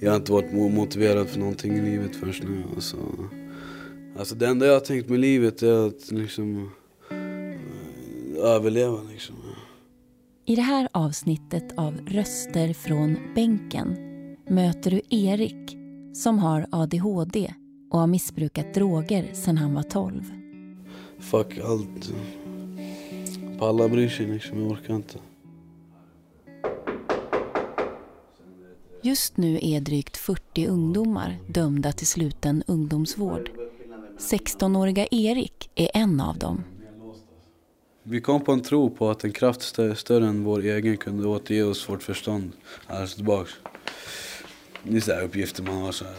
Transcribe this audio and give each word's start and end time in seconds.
jag 0.00 0.10
har 0.10 0.16
inte 0.16 0.32
varit 0.32 0.52
motiverad 0.52 1.28
för 1.28 1.38
någonting 1.38 1.72
i 1.72 1.82
livet 1.82 2.16
först 2.16 2.42
nu. 2.42 2.62
Alltså, 2.74 2.96
alltså 4.18 4.34
det 4.34 4.46
enda 4.46 4.66
jag 4.66 4.72
har 4.72 4.80
tänkt 4.80 5.08
med 5.08 5.20
livet 5.20 5.62
är 5.62 5.86
att 5.86 6.10
liksom 6.10 6.70
eh, 7.10 8.44
överleva 8.44 8.98
liksom. 9.12 9.36
I 10.46 10.56
det 10.56 10.62
här 10.62 10.88
avsnittet 10.92 11.64
av 11.76 11.98
Röster 12.06 12.74
från 12.74 13.16
bänken 13.34 13.96
möter 14.48 14.90
du 14.90 15.00
Erik 15.10 15.76
som 16.14 16.38
har 16.38 16.66
ADHD 16.70 17.54
och 17.90 17.98
har 17.98 18.06
missbrukat 18.06 18.74
droger 18.74 19.34
sedan 19.34 19.58
han 19.58 19.74
var 19.74 19.82
12. 19.82 20.32
Fuck 21.18 21.58
allt. 21.64 22.12
Palla 23.58 23.88
bryr 23.88 24.08
sig 24.08 24.26
liksom, 24.26 24.62
jag 24.62 24.70
orkar 24.70 24.94
inte. 24.94 25.18
Just 29.02 29.36
nu 29.36 29.58
är 29.62 29.80
drygt 29.80 30.16
40 30.16 30.66
ungdomar 30.66 31.38
dömda 31.46 31.92
till 31.92 32.06
sluten 32.06 32.62
ungdomsvård. 32.66 33.50
16-åriga 34.18 35.06
Erik 35.10 35.70
är 35.74 35.90
en 35.94 36.20
av 36.20 36.38
dem. 36.38 36.64
Vi 38.02 38.20
kom 38.20 38.44
på 38.44 38.52
en 38.52 38.60
tro 38.62 38.90
på 38.90 39.10
att 39.10 39.24
en 39.24 39.32
kraft 39.32 39.62
större 39.96 40.26
än 40.26 40.44
vår 40.44 40.60
egen 40.60 40.96
kunde 40.96 41.28
återge 41.28 41.62
oss 41.62 41.88
vårt 41.88 42.02
förstånd. 42.02 42.52
Alltså 42.86 43.16
tillbaks. 43.16 43.52
Det 44.82 44.96
är 44.96 45.00
så 45.00 45.12
här 45.12 45.22
uppgifter 45.22 45.62
man 45.62 45.82
har 45.82 45.92
så 45.92 46.04
här, 46.04 46.14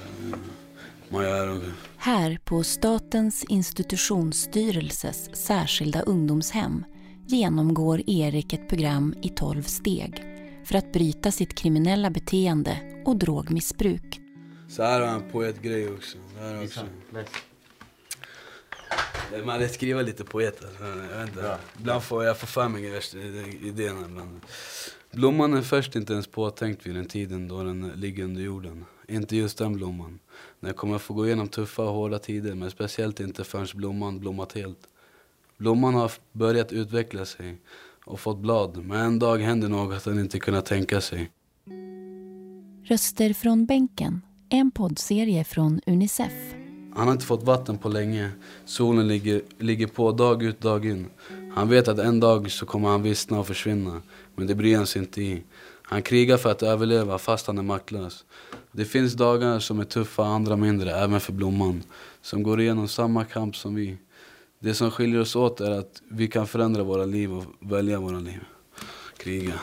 man 1.09 1.23
gör. 1.23 1.61
Här 1.97 2.39
på 2.43 2.63
Statens 2.63 3.43
institutionsstyrelses 3.43 5.35
särskilda 5.35 6.01
ungdomshem 6.01 6.83
genomgår 7.27 8.09
Erik 8.09 8.53
ett 8.53 8.69
program 8.69 9.15
i 9.21 9.29
12 9.29 9.63
steg 9.63 10.30
för 10.63 10.75
att 10.75 10.93
bryta 10.93 11.31
sitt 11.31 11.55
kriminella 11.55 12.09
beteende 12.09 13.03
och 13.05 13.15
drogmissbruk. 13.15 14.21
Så 14.69 14.83
här 14.83 15.01
har 15.01 15.07
han 15.07 15.29
poetgrej 15.31 15.89
också. 15.89 16.17
Här 16.39 16.63
också. 16.63 16.85
Man 19.45 19.61
är 19.61 19.67
skriva 19.67 20.01
lite 20.01 20.23
poet. 20.23 20.63
Alltså. 20.65 20.83
Jag 20.83 21.19
vet 21.19 21.29
inte. 21.29 21.57
Ibland 21.79 22.03
får 22.03 22.23
jag 22.23 22.39
få 22.39 22.45
för 22.47 22.69
mig 22.69 23.01
idéerna. 23.61 24.07
Men 24.07 24.41
blomman 25.11 25.53
är 25.53 25.61
först 25.61 25.95
inte 25.95 26.13
ens 26.13 26.27
påtänkt 26.27 26.85
vid 26.85 26.95
den 26.95 27.05
tiden 27.05 27.47
då 27.47 27.63
den 27.63 27.91
ligger 27.95 28.23
under 28.23 28.41
jorden. 28.41 28.85
Inte 29.07 29.35
just 29.35 29.57
den 29.57 29.73
blomman. 29.73 30.19
Den 30.59 30.73
kommer 30.73 30.97
få 30.97 31.13
gå 31.13 31.25
igenom 31.25 31.47
tuffa 31.47 31.83
och 31.83 31.93
hårda 31.93 32.19
tider 32.19 32.55
men 32.55 32.71
speciellt 32.71 33.19
inte 33.19 33.43
förrän 33.43 33.67
blomman 33.73 34.19
blommat 34.19 34.53
helt. 34.53 34.87
Blomman 35.57 35.93
har 35.93 36.11
börjat 36.31 36.71
utveckla 36.71 37.25
sig 37.25 37.57
och 38.05 38.19
fått 38.19 38.37
blad 38.37 38.85
men 38.85 38.99
en 38.99 39.19
dag 39.19 39.37
händer 39.37 39.69
något 39.69 40.05
han 40.05 40.19
inte 40.19 40.39
kunnat 40.39 40.65
tänka 40.65 41.01
sig. 41.01 41.31
Röster 42.83 43.33
från 43.33 43.65
bänken, 43.65 44.21
en 44.49 44.71
poddserie 44.71 45.43
från 45.43 45.81
Unicef. 45.85 46.33
Han 46.95 47.07
har 47.07 47.11
inte 47.11 47.25
fått 47.25 47.43
vatten 47.43 47.77
på 47.77 47.89
länge. 47.89 48.31
Solen 48.65 49.07
ligger, 49.07 49.41
ligger 49.57 49.87
på 49.87 50.11
dag 50.11 50.43
ut 50.43 50.61
dag 50.61 50.85
in. 50.85 51.05
Han 51.53 51.69
vet 51.69 51.87
att 51.87 51.99
en 51.99 52.19
dag 52.19 52.51
så 52.51 52.65
kommer 52.65 52.89
han 52.89 53.03
vissna 53.03 53.39
och 53.39 53.47
försvinna. 53.47 54.01
Men 54.35 54.47
det 54.47 54.55
bryr 54.55 54.77
han 54.77 54.87
sig 54.87 55.01
inte 55.01 55.21
i. 55.21 55.43
Han 55.81 56.01
krigar 56.01 56.37
för 56.37 56.51
att 56.51 56.63
överleva 56.63 57.17
fast 57.17 57.47
han 57.47 57.57
är 57.57 57.63
maktlös. 57.63 58.25
Det 58.71 58.85
finns 58.85 59.13
dagar 59.13 59.59
som 59.59 59.79
är 59.79 59.83
tuffa, 59.83 60.25
andra 60.25 60.55
mindre, 60.55 60.91
även 60.91 61.19
för 61.19 61.33
Blomman. 61.33 61.83
Som 62.21 62.43
går 62.43 62.61
igenom 62.61 62.87
samma 62.87 63.25
kamp 63.25 63.55
som 63.55 63.75
vi. 63.75 63.97
Det 64.63 64.73
som 64.73 64.91
skiljer 64.91 65.19
oss 65.19 65.35
åt 65.35 65.61
är 65.61 65.71
att 65.71 66.01
vi 66.09 66.27
kan 66.27 66.47
förändra 66.47 66.83
våra 66.83 67.05
liv 67.05 67.33
och 67.33 67.45
välja 67.59 67.99
våra 67.99 68.19
liv. 68.19 68.39
Kriga. 69.17 69.53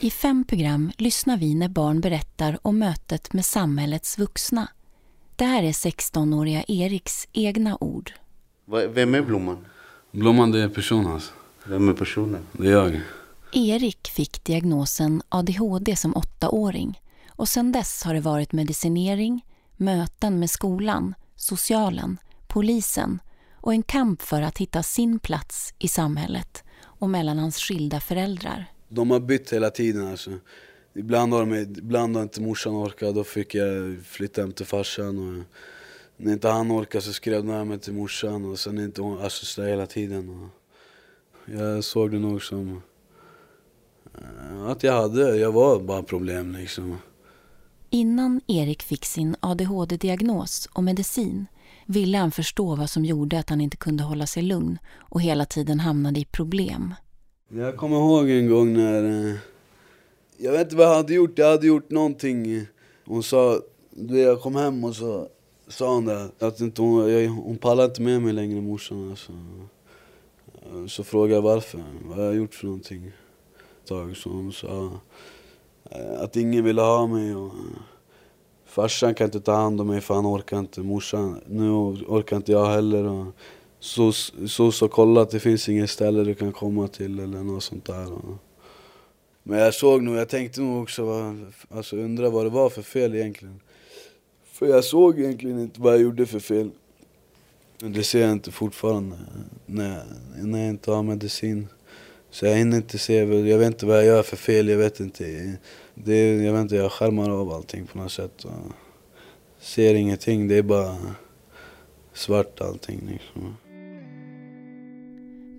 I 0.00 0.10
fem 0.10 0.44
program 0.44 0.92
lyssnar 0.98 1.36
vi 1.36 1.54
när 1.54 1.68
barn 1.68 2.00
berättar 2.00 2.58
om 2.62 2.78
mötet 2.78 3.32
med 3.32 3.44
samhällets 3.44 4.18
vuxna. 4.18 4.68
Det 5.36 5.44
här 5.44 5.62
är 5.62 5.72
16-åriga 5.72 6.64
Eriks 6.68 7.28
egna 7.32 7.78
ord. 7.80 8.12
Vem 8.88 9.14
är 9.14 9.22
Blomman? 9.22 9.66
Blomman 10.10 10.50
det 10.50 10.62
är 10.62 10.68
personen. 10.68 11.12
Alltså. 11.12 11.32
Vem 11.66 11.88
är 11.88 11.92
personen? 11.92 12.42
Det 12.52 12.68
är 12.68 12.72
jag. 12.72 13.00
Erik 13.52 14.08
fick 14.08 14.44
diagnosen 14.44 15.22
ADHD 15.28 15.96
som 15.96 16.16
åttaåring 16.16 17.00
och 17.28 17.48
sedan 17.48 17.72
dess 17.72 18.02
har 18.02 18.14
det 18.14 18.20
varit 18.20 18.52
medicinering, 18.52 19.44
möten 19.76 20.38
med 20.38 20.50
skolan, 20.50 21.14
socialen, 21.36 22.18
polisen 22.46 23.18
och 23.66 23.72
en 23.72 23.82
kamp 23.82 24.22
för 24.22 24.42
att 24.42 24.58
hitta 24.58 24.82
sin 24.82 25.18
plats 25.18 25.74
i 25.78 25.88
samhället 25.88 26.64
och 26.82 27.10
mellan 27.10 27.38
hans 27.38 27.56
skilda 27.56 28.00
föräldrar. 28.00 28.66
De 28.88 29.10
har 29.10 29.20
bytt 29.20 29.52
hela 29.52 29.70
tiden 29.70 30.06
alltså. 30.06 30.30
Ibland 30.94 31.32
har, 31.32 31.46
de, 31.46 31.54
ibland 31.54 32.16
har 32.16 32.22
inte 32.22 32.40
morsan 32.40 32.74
orkat, 32.74 33.14
då 33.14 33.24
fick 33.24 33.54
jag 33.54 33.98
flytta 34.04 34.40
hem 34.40 34.52
till 34.52 34.66
farsan. 34.66 35.18
Och 35.18 35.44
när 36.16 36.32
inte 36.32 36.48
han 36.48 36.72
orkade 36.72 37.02
så 37.02 37.12
skrev 37.12 37.50
jag 37.50 37.66
mig 37.66 37.78
till 37.78 37.92
morsan 37.92 38.44
och 38.44 38.58
sen 38.58 38.78
inte 38.78 39.02
hon, 39.02 39.20
alltså 39.20 39.46
så 39.46 39.62
hela 39.62 39.86
tiden. 39.86 40.28
Och 40.28 40.48
jag 41.54 41.84
såg 41.84 42.10
det 42.10 42.18
nog 42.18 42.42
som 42.42 42.82
eh, 44.14 44.66
att 44.66 44.82
jag 44.82 44.92
hade, 44.92 45.36
jag 45.36 45.52
var 45.52 45.80
bara 45.80 46.02
problem 46.02 46.52
liksom. 46.52 46.98
Innan 47.90 48.40
Erik 48.46 48.82
fick 48.82 49.04
sin 49.04 49.36
ADHD-diagnos 49.40 50.68
och 50.72 50.84
medicin 50.84 51.46
ville 51.86 52.18
han 52.18 52.30
förstå 52.30 52.74
vad 52.76 52.90
som 52.90 53.04
gjorde 53.04 53.38
att 53.38 53.50
han 53.50 53.60
inte 53.60 53.76
kunde 53.76 54.04
hålla 54.04 54.26
sig 54.26 54.42
lugn 54.42 54.78
och 54.98 55.22
hela 55.22 55.44
tiden 55.44 55.80
hamnade 55.80 56.20
i 56.20 56.24
problem. 56.24 56.94
Jag 57.48 57.76
kommer 57.76 57.96
ihåg 57.96 58.30
en 58.30 58.48
gång 58.48 58.72
när, 58.72 59.28
eh, 59.28 59.36
jag 60.36 60.52
vet 60.52 60.60
inte 60.60 60.76
vad 60.76 60.86
jag 60.86 60.94
hade 60.94 61.14
gjort, 61.14 61.38
jag 61.38 61.50
hade 61.50 61.66
gjort 61.66 61.90
någonting. 61.90 62.66
Hon 63.04 63.22
sa, 63.22 63.60
du 63.90 64.18
jag 64.18 64.40
kom 64.40 64.56
hem 64.56 64.84
och 64.84 64.96
så 64.96 65.28
sa 65.68 65.94
hon 65.94 66.04
det, 66.04 66.30
att 66.38 66.60
inte 66.60 66.82
hon, 66.82 67.12
jag, 67.12 67.28
hon 67.28 67.58
pallar 67.58 67.84
inte 67.84 68.02
med 68.02 68.22
mig 68.22 68.32
längre 68.32 68.60
morsan 68.60 69.10
alltså. 69.10 69.32
Så 70.88 71.04
frågade 71.04 71.34
jag 71.34 71.42
varför, 71.42 71.84
vad 72.04 72.18
har 72.18 72.24
jag 72.24 72.36
gjort 72.36 72.54
för 72.54 72.66
någonting? 72.66 73.12
Tag, 73.88 74.16
så 74.16 74.30
hon 74.30 74.52
sa 74.52 74.90
eh, 75.90 76.20
att 76.20 76.36
ingen 76.36 76.64
ville 76.64 76.82
ha 76.82 77.06
mig 77.06 77.34
och 77.34 77.52
Farsan 78.76 79.14
kan 79.14 79.24
inte 79.24 79.40
ta 79.40 79.52
hand 79.52 79.80
om 79.80 79.86
mig 79.86 80.00
för 80.00 80.14
han 80.14 80.26
orkar 80.26 80.58
inte. 80.58 80.80
Morsan, 80.80 81.40
nu 81.46 81.70
orkar 81.70 82.36
inte 82.36 82.52
jag 82.52 82.66
heller. 82.66 83.04
Och 83.04 83.26
så, 83.80 84.12
så, 84.48 84.72
så 84.72 84.88
kolla 84.88 85.20
att 85.20 85.30
det 85.30 85.40
finns 85.40 85.68
inget 85.68 85.90
ställe 85.90 86.24
du 86.24 86.34
kan 86.34 86.52
komma 86.52 86.88
till 86.88 87.18
eller 87.20 87.42
något 87.42 87.62
sånt 87.62 87.84
där. 87.84 88.08
Men 89.42 89.58
jag 89.58 89.74
såg 89.74 90.02
nog, 90.02 90.16
jag 90.16 90.28
tänkte 90.28 90.60
nog 90.60 90.82
också, 90.82 91.34
alltså 91.70 91.96
undra 91.96 92.30
vad 92.30 92.46
det 92.46 92.50
var 92.50 92.70
för 92.70 92.82
fel 92.82 93.14
egentligen. 93.14 93.60
För 94.52 94.66
jag 94.66 94.84
såg 94.84 95.20
egentligen 95.20 95.60
inte 95.60 95.80
vad 95.80 95.92
jag 95.92 96.00
gjorde 96.00 96.26
för 96.26 96.40
fel. 96.40 96.70
Det 97.78 98.02
ser 98.02 98.20
jag 98.20 98.32
inte 98.32 98.50
fortfarande 98.50 99.16
när, 99.66 100.04
när 100.42 100.58
jag 100.58 100.68
inte 100.68 100.90
har 100.90 101.02
medicin. 101.02 101.68
Så 102.36 102.46
jag 102.46 102.56
hinner 102.56 102.76
inte 102.76 102.98
se, 102.98 103.14
jag 103.48 103.58
vet 103.58 103.66
inte 103.66 103.86
vad 103.86 103.96
jag 103.96 104.04
gör 104.04 104.22
för 104.22 104.36
fel, 104.36 104.68
jag 104.68 104.78
vet 104.78 105.00
inte. 105.00 105.56
Det, 105.94 106.44
jag 106.44 106.52
vet 106.52 106.62
inte, 106.62 106.76
jag 106.76 106.92
skärmar 106.92 107.30
av 107.30 107.52
allting 107.52 107.86
på 107.86 107.98
något 107.98 108.12
sätt. 108.12 108.44
Och 108.44 108.52
ser 109.60 109.94
ingenting, 109.94 110.48
det 110.48 110.54
är 110.54 110.62
bara 110.62 110.96
svart 112.12 112.60
allting. 112.60 113.00
Liksom. 113.12 113.56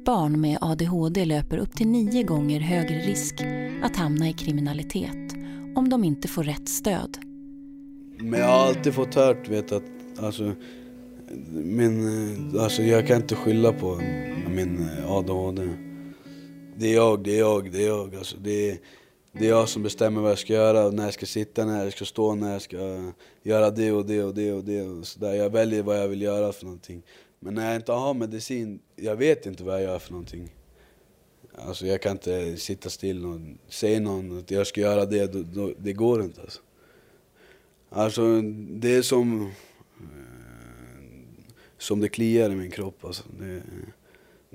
Barn 0.05 0.41
med 0.41 0.57
ADHD 0.61 1.25
löper 1.25 1.57
upp 1.57 1.75
till 1.75 1.87
nio 1.87 2.23
gånger 2.23 2.59
högre 2.59 2.99
risk 2.99 3.35
att 3.83 3.95
hamna 3.95 4.29
i 4.29 4.33
kriminalitet 4.33 5.33
om 5.75 5.89
de 5.89 6.03
inte 6.03 6.27
får 6.27 6.43
rätt 6.43 6.69
stöd. 6.69 7.17
Men 8.17 8.39
jag 8.39 8.47
har 8.47 8.67
alltid 8.67 8.93
fått 8.93 9.15
hört 9.15 9.49
vet, 9.49 9.71
att 9.71 9.83
alltså, 10.19 10.53
min, 11.51 12.57
alltså, 12.59 12.83
jag 12.83 13.07
kan 13.07 13.17
inte 13.17 13.35
skylla 13.35 13.73
på 13.73 14.01
min 14.55 14.89
ADHD. 15.07 15.86
Det 16.79 16.87
är 16.87 16.93
jag, 16.93 17.23
det 17.23 17.35
är 17.35 17.39
jag, 17.39 17.71
det 17.71 17.83
är 17.83 17.87
jag. 17.87 18.15
Alltså, 18.15 18.37
det 18.37 18.69
är, 18.69 18.77
det 19.31 19.45
är 19.45 19.49
jag 19.49 19.69
som 19.69 19.83
bestämmer 19.83 20.21
vad 20.21 20.31
jag 20.31 20.39
ska 20.39 20.53
göra, 20.53 20.91
när 20.91 21.03
jag 21.03 21.13
ska 21.13 21.25
sitta, 21.25 21.65
när 21.65 21.83
jag 21.83 21.93
ska 21.93 22.05
stå, 22.05 22.35
när 22.35 22.53
jag 22.53 22.61
ska 22.61 23.11
göra 23.43 23.69
det 23.71 23.91
och 23.91 24.05
det 24.05 24.23
och 24.23 24.33
det 24.33 24.53
och 24.53 24.63
det. 24.63 24.81
Och 24.81 25.07
så 25.07 25.19
där. 25.19 25.33
Jag 25.33 25.49
väljer 25.49 25.83
vad 25.83 25.99
jag 25.99 26.07
vill 26.07 26.21
göra 26.21 26.51
för 26.51 26.65
någonting. 26.65 27.03
Men 27.39 27.53
när 27.53 27.67
jag 27.67 27.75
inte 27.75 27.91
har 27.91 28.13
medicin, 28.13 28.79
jag 28.95 29.15
vet 29.15 29.45
inte 29.45 29.63
vad 29.63 29.75
jag 29.75 29.81
gör 29.81 29.99
för 29.99 30.11
någonting. 30.11 30.53
Alltså 31.55 31.87
jag 31.87 32.01
kan 32.01 32.11
inte 32.11 32.57
sitta 32.57 32.89
still 32.89 33.25
och 33.25 33.39
säga 33.69 33.99
någon 33.99 34.39
att 34.39 34.51
jag 34.51 34.67
ska 34.67 34.81
göra 34.81 35.05
det, 35.05 35.33
då, 35.33 35.43
då, 35.43 35.73
det 35.77 35.93
går 35.93 36.23
inte 36.23 36.41
alltså. 36.41 36.61
Alltså 37.89 38.41
det 38.69 38.95
är 38.95 39.01
som, 39.01 39.41
eh, 39.41 40.07
som 41.77 41.99
det 41.99 42.09
kliar 42.09 42.49
i 42.49 42.55
min 42.55 42.71
kropp 42.71 43.05
alltså. 43.05 43.23
Det, 43.39 43.61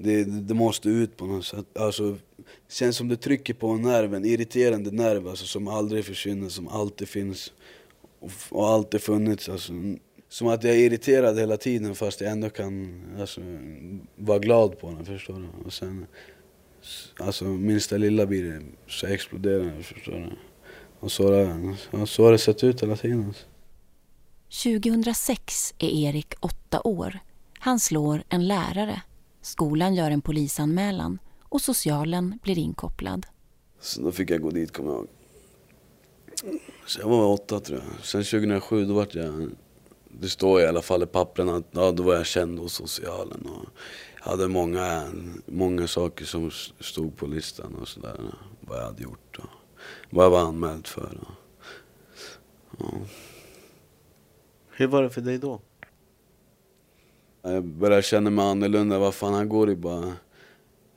det, 0.03 0.25
det, 0.25 0.55
måste 0.55 0.89
ut 0.89 1.17
på 1.17 1.27
något 1.27 1.45
sätt. 1.47 1.79
Alltså, 1.79 2.17
känns 2.71 2.97
som 2.97 3.09
det 3.09 3.17
trycker 3.17 3.55
på 3.55 3.69
en 3.69 3.83
nerv, 3.83 4.15
en 4.15 4.25
irriterande 4.25 4.91
nerv 4.91 5.29
alltså, 5.29 5.47
som 5.47 5.69
aldrig 5.69 6.05
försvinner, 6.05 6.49
som 6.49 6.69
alltid 6.69 7.09
finns 7.09 7.53
och, 8.21 8.31
och 8.51 8.69
alltid 8.69 9.01
funnits. 9.03 9.49
Alltså, 9.49 9.73
som 10.29 10.47
att 10.49 10.65
jag 10.65 10.75
är 10.75 10.79
irriterad 10.79 11.39
hela 11.39 11.57
tiden 11.57 11.95
fast 11.95 12.21
jag 12.21 12.31
ändå 12.31 12.51
kan 12.51 13.03
alltså, 13.21 13.41
vara 14.17 14.39
glad 14.39 14.79
på 14.79 14.91
den, 14.91 15.05
förstår 15.05 15.35
du? 15.35 15.65
Och 15.67 15.73
sen, 15.73 16.07
alltså 17.19 17.45
minsta 17.45 17.97
lilla 17.97 18.27
blir 18.27 18.45
det 18.45 18.63
så 18.89 19.07
exploderar 19.07 19.65
den. 19.65 19.83
förstår 19.83 20.13
du? 20.13 20.31
Och 21.01 21.13
så, 21.13 21.25
har 21.25 21.33
det- 22.01 22.07
så 22.07 22.25
har 22.25 22.33
det 22.33 22.39
sett 22.39 22.65
ut 22.65 22.83
hela 22.83 22.97
tiden. 22.97 23.25
Alltså. 23.27 23.45
2006 24.63 25.75
är 25.79 25.89
Erik 26.09 26.35
åtta 26.41 26.81
år. 26.85 27.19
Han 27.59 27.81
slår 27.81 28.23
en 28.29 28.47
lärare. 28.49 29.03
Skolan 29.43 29.95
gör 29.95 30.11
en 30.11 30.21
polisanmälan 30.21 31.19
och 31.43 31.61
socialen 31.61 32.39
blir 32.43 32.59
inkopplad. 32.59 33.27
Så 33.81 34.03
då 34.03 34.13
fick 34.13 34.31
jag 34.31 34.43
gå 34.43 34.51
dit, 34.51 34.73
kommer 34.73 34.91
jag 34.91 34.99
ihåg. 34.99 35.09
Så 36.87 37.01
jag 37.01 37.09
var 37.09 37.27
åtta 37.27 37.61
tror 37.61 37.79
jag. 37.79 38.05
Sen 38.05 38.25
2007 38.25 38.85
då 38.85 38.95
vart 38.95 39.15
jag... 39.15 39.51
Det 40.21 40.29
står 40.29 40.61
i 40.61 40.67
alla 40.67 40.83
fall 40.83 41.03
i 41.03 41.07
pappren 41.07 41.49
att 41.49 41.67
ja, 41.71 41.93
då 41.93 42.03
var 42.03 42.15
jag 42.15 42.27
känd 42.27 42.59
hos 42.59 42.73
socialen. 42.75 43.47
Och 43.47 43.69
jag 44.25 44.31
hade 44.31 44.49
många, 44.49 45.13
många 45.47 45.87
saker 45.87 46.25
som 46.25 46.51
stod 46.81 47.17
på 47.17 47.27
listan 47.27 47.75
och 47.75 47.89
sådär. 47.89 48.17
Vad 48.61 48.79
jag 48.79 48.85
hade 48.85 49.03
gjort 49.03 49.39
och 49.39 49.51
vad 50.11 50.25
jag 50.25 50.31
var 50.31 50.41
anmäld 50.41 50.87
för. 50.87 51.19
Och, 51.21 51.35
ja. 52.79 52.93
Hur 54.71 54.87
var 54.87 55.03
det 55.03 55.11
för 55.11 55.21
dig 55.21 55.39
då? 55.39 55.61
Jag 57.43 57.65
började 57.65 58.03
känna 58.03 58.31
mig 58.31 58.45
annorlunda. 58.45 58.99
Vad 58.99 59.15
fan, 59.15 59.35
han 59.35 59.49
går 59.49 59.69
ju 59.69 59.77
bara 59.77 60.13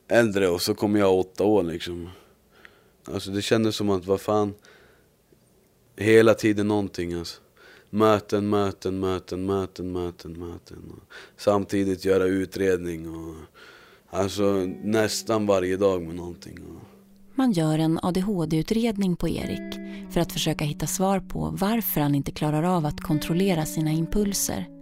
äldre 0.08 0.48
och 0.48 0.62
så 0.62 0.74
kommer 0.74 1.00
jag 1.00 1.18
åtta 1.18 1.44
år 1.44 1.62
liksom. 1.62 2.08
Alltså 3.04 3.30
det 3.30 3.42
kändes 3.42 3.76
som 3.76 3.90
att, 3.90 4.06
vad 4.06 4.20
fan, 4.20 4.54
hela 5.96 6.34
tiden 6.34 6.68
någonting 6.68 7.14
alltså. 7.14 7.40
Möten, 7.90 8.48
möten, 8.48 9.00
möten, 9.00 9.46
möten, 9.46 9.92
möten, 9.92 10.32
möten. 10.32 10.92
Och 10.96 11.12
samtidigt 11.36 12.04
göra 12.04 12.24
utredning 12.24 13.08
och 13.08 13.34
alltså 14.10 14.44
nästan 14.82 15.46
varje 15.46 15.76
dag 15.76 16.02
med 16.02 16.16
någonting. 16.16 16.58
Och, 16.62 16.82
Man 17.34 17.52
gör 17.52 17.78
en 17.78 17.98
ADHD-utredning 18.02 19.16
på 19.16 19.28
Erik 19.28 19.74
för 20.12 20.20
att 20.20 20.32
försöka 20.32 20.64
hitta 20.64 20.86
svar 20.86 21.20
på 21.20 21.54
varför 21.60 22.00
han 22.00 22.14
inte 22.14 22.32
klarar 22.32 22.62
av 22.62 22.86
att 22.86 23.00
kontrollera 23.00 23.66
sina 23.66 23.90
impulser. 23.90 24.75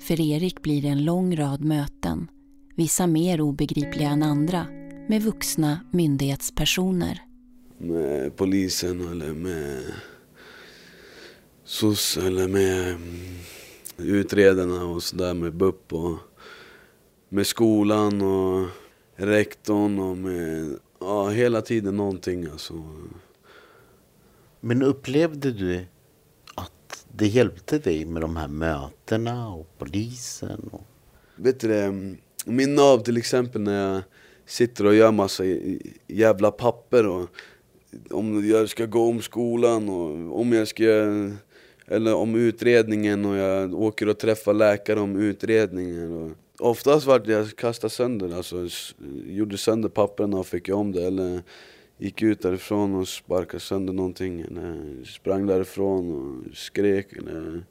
För 0.00 0.20
Erik 0.20 0.62
blir 0.62 0.82
det 0.82 0.88
en 0.88 1.04
lång 1.04 1.36
rad 1.36 1.64
möten, 1.64 2.30
vissa 2.76 3.06
mer 3.06 3.40
obegripliga 3.40 4.08
än 4.08 4.22
andra, 4.22 4.66
med 5.08 5.22
vuxna 5.22 5.80
myndighetspersoner. 5.90 7.22
med 7.78 8.36
polisen 8.36 9.08
eller 9.12 9.34
med 9.34 9.82
SOS 11.64 12.16
eller 12.16 12.48
med 12.48 12.88
mm, 12.88 13.36
utredarna 13.98 14.84
och 14.84 15.02
sådär 15.02 15.34
med 15.34 15.54
BUP 15.54 15.92
och 15.92 16.18
med 17.28 17.46
skolan 17.46 18.22
och 18.22 18.68
rektorn 19.16 19.98
och 19.98 20.16
med, 20.16 20.76
ja 21.00 21.28
hela 21.28 21.62
tiden 21.62 21.96
någonting 21.96 22.46
alltså. 22.46 22.82
Men 24.60 24.82
upplevde 24.82 25.52
du 25.52 25.86
det 27.20 27.26
hjälpte 27.26 27.78
dig 27.78 28.04
med 28.04 28.22
de 28.22 28.36
här 28.36 28.48
mötena 28.48 29.48
och 29.48 29.66
polisen? 29.78 30.70
Och... 30.72 30.86
Vet 31.36 31.60
du 31.60 31.68
det, 31.68 32.16
min 32.44 32.74
nav 32.74 32.98
till 32.98 33.16
exempel 33.16 33.60
när 33.60 33.94
jag 33.94 34.02
sitter 34.46 34.86
och 34.86 34.94
gör 34.94 35.12
massa 35.12 35.44
jävla 36.06 36.50
papper 36.50 37.06
och 37.06 37.28
om 38.10 38.48
jag 38.48 38.68
ska 38.68 38.86
gå 38.86 39.08
om 39.08 39.22
skolan 39.22 39.88
och 39.88 40.40
om 40.40 40.52
jag 40.52 40.68
ska 40.68 40.84
eller 41.86 42.14
om 42.14 42.34
utredningen 42.34 43.24
och 43.24 43.36
jag 43.36 43.74
åker 43.74 44.08
och 44.08 44.18
träffar 44.18 44.54
läkare 44.54 45.00
om 45.00 45.16
utredningen. 45.16 46.12
Och 46.12 46.30
oftast 46.70 47.06
vart 47.06 47.26
jag 47.26 47.56
kastade 47.56 47.90
sönder, 47.90 48.36
alltså 48.36 48.68
gjorde 49.26 49.58
sönder 49.58 49.88
papperna 49.88 50.38
och 50.38 50.46
fick 50.46 50.68
om 50.68 50.92
det 50.92 51.02
eller 51.06 51.42
gick 52.00 52.22
ut 52.22 52.42
därifrån 52.42 52.94
och 52.94 53.08
sparkade 53.08 53.60
sönder 53.60 53.92
någonting 53.92 54.40
eller 54.40 55.04
sprang 55.04 55.46
därifrån 55.46 56.14
och 56.14 56.56
skrek 56.56 57.12
eller 57.12 57.64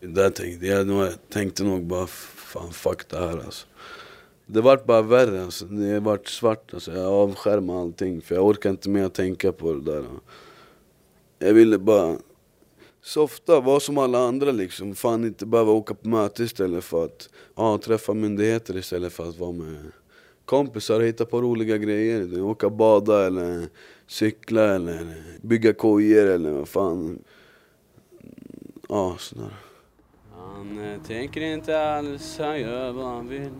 där 0.00 0.30
tänkte 0.30 0.66
jag, 0.66 0.88
jag 0.88 1.12
tänkte 1.28 1.64
nog 1.64 1.86
bara 1.86 2.06
fan 2.06 2.72
fuck 2.72 3.08
det 3.08 3.18
här 3.18 3.38
alltså. 3.44 3.66
Det 4.46 4.60
vart 4.60 4.86
bara 4.86 5.02
värre 5.02 5.44
alltså. 5.44 5.64
Det 5.64 6.00
vart 6.00 6.28
svart 6.28 6.74
alltså. 6.74 6.92
Jag 6.92 7.12
avskärmade 7.12 7.80
allting 7.80 8.20
för 8.20 8.34
jag 8.34 8.46
orkar 8.46 8.70
inte 8.70 8.88
mer 8.88 9.08
tänka 9.08 9.52
på 9.52 9.72
det 9.72 9.92
där. 9.92 10.04
Jag 11.38 11.54
ville 11.54 11.78
bara 11.78 12.18
softa, 13.02 13.60
vara 13.60 13.80
som 13.80 13.98
alla 13.98 14.18
andra 14.18 14.50
liksom. 14.50 14.94
Fan 14.94 15.24
inte 15.24 15.46
behöva 15.46 15.72
åka 15.72 15.94
på 15.94 16.08
möte 16.08 16.44
istället 16.44 16.84
för 16.84 17.04
att 17.04 17.28
ja, 17.54 17.78
träffa 17.78 18.14
myndigheter 18.14 18.76
istället 18.76 19.12
för 19.12 19.28
att 19.28 19.38
vara 19.38 19.52
med 19.52 19.92
kompisar 20.44 21.00
och 21.00 21.06
hitta 21.06 21.24
på 21.24 21.42
roliga 21.42 21.78
grejer. 21.78 22.42
Åka 22.42 22.70
bada 22.70 23.26
eller 23.26 23.68
cykla 24.06 24.74
eller 24.74 25.16
bygga 25.42 25.72
kojor 25.72 26.26
eller 26.26 26.50
vad 26.50 26.68
fan. 26.68 27.18
Ja, 28.88 29.16
sådär. 29.18 29.54
Han 30.36 30.84
eh, 30.84 31.02
tänker 31.06 31.40
inte 31.40 31.80
alls, 31.80 32.38
han 32.38 32.60
gör 32.60 32.92
vad 32.92 33.06
han 33.06 33.28
vill. 33.28 33.50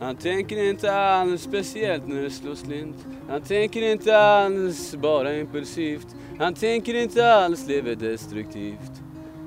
Han 0.00 0.16
tänker 0.16 0.56
inte 0.70 0.92
alls 0.92 1.42
speciellt 1.42 2.08
när 2.08 2.22
det 2.22 2.30
slår 2.30 2.54
slint. 2.54 2.96
Han 3.28 3.42
tänker 3.42 3.82
inte 3.82 4.18
alls 4.18 4.96
bara 4.96 5.36
impulsivt. 5.36 6.06
Han 6.38 6.54
tänker 6.54 6.94
inte 6.94 7.34
alls 7.34 7.68
lever 7.68 7.94
destruktivt. 7.94 8.92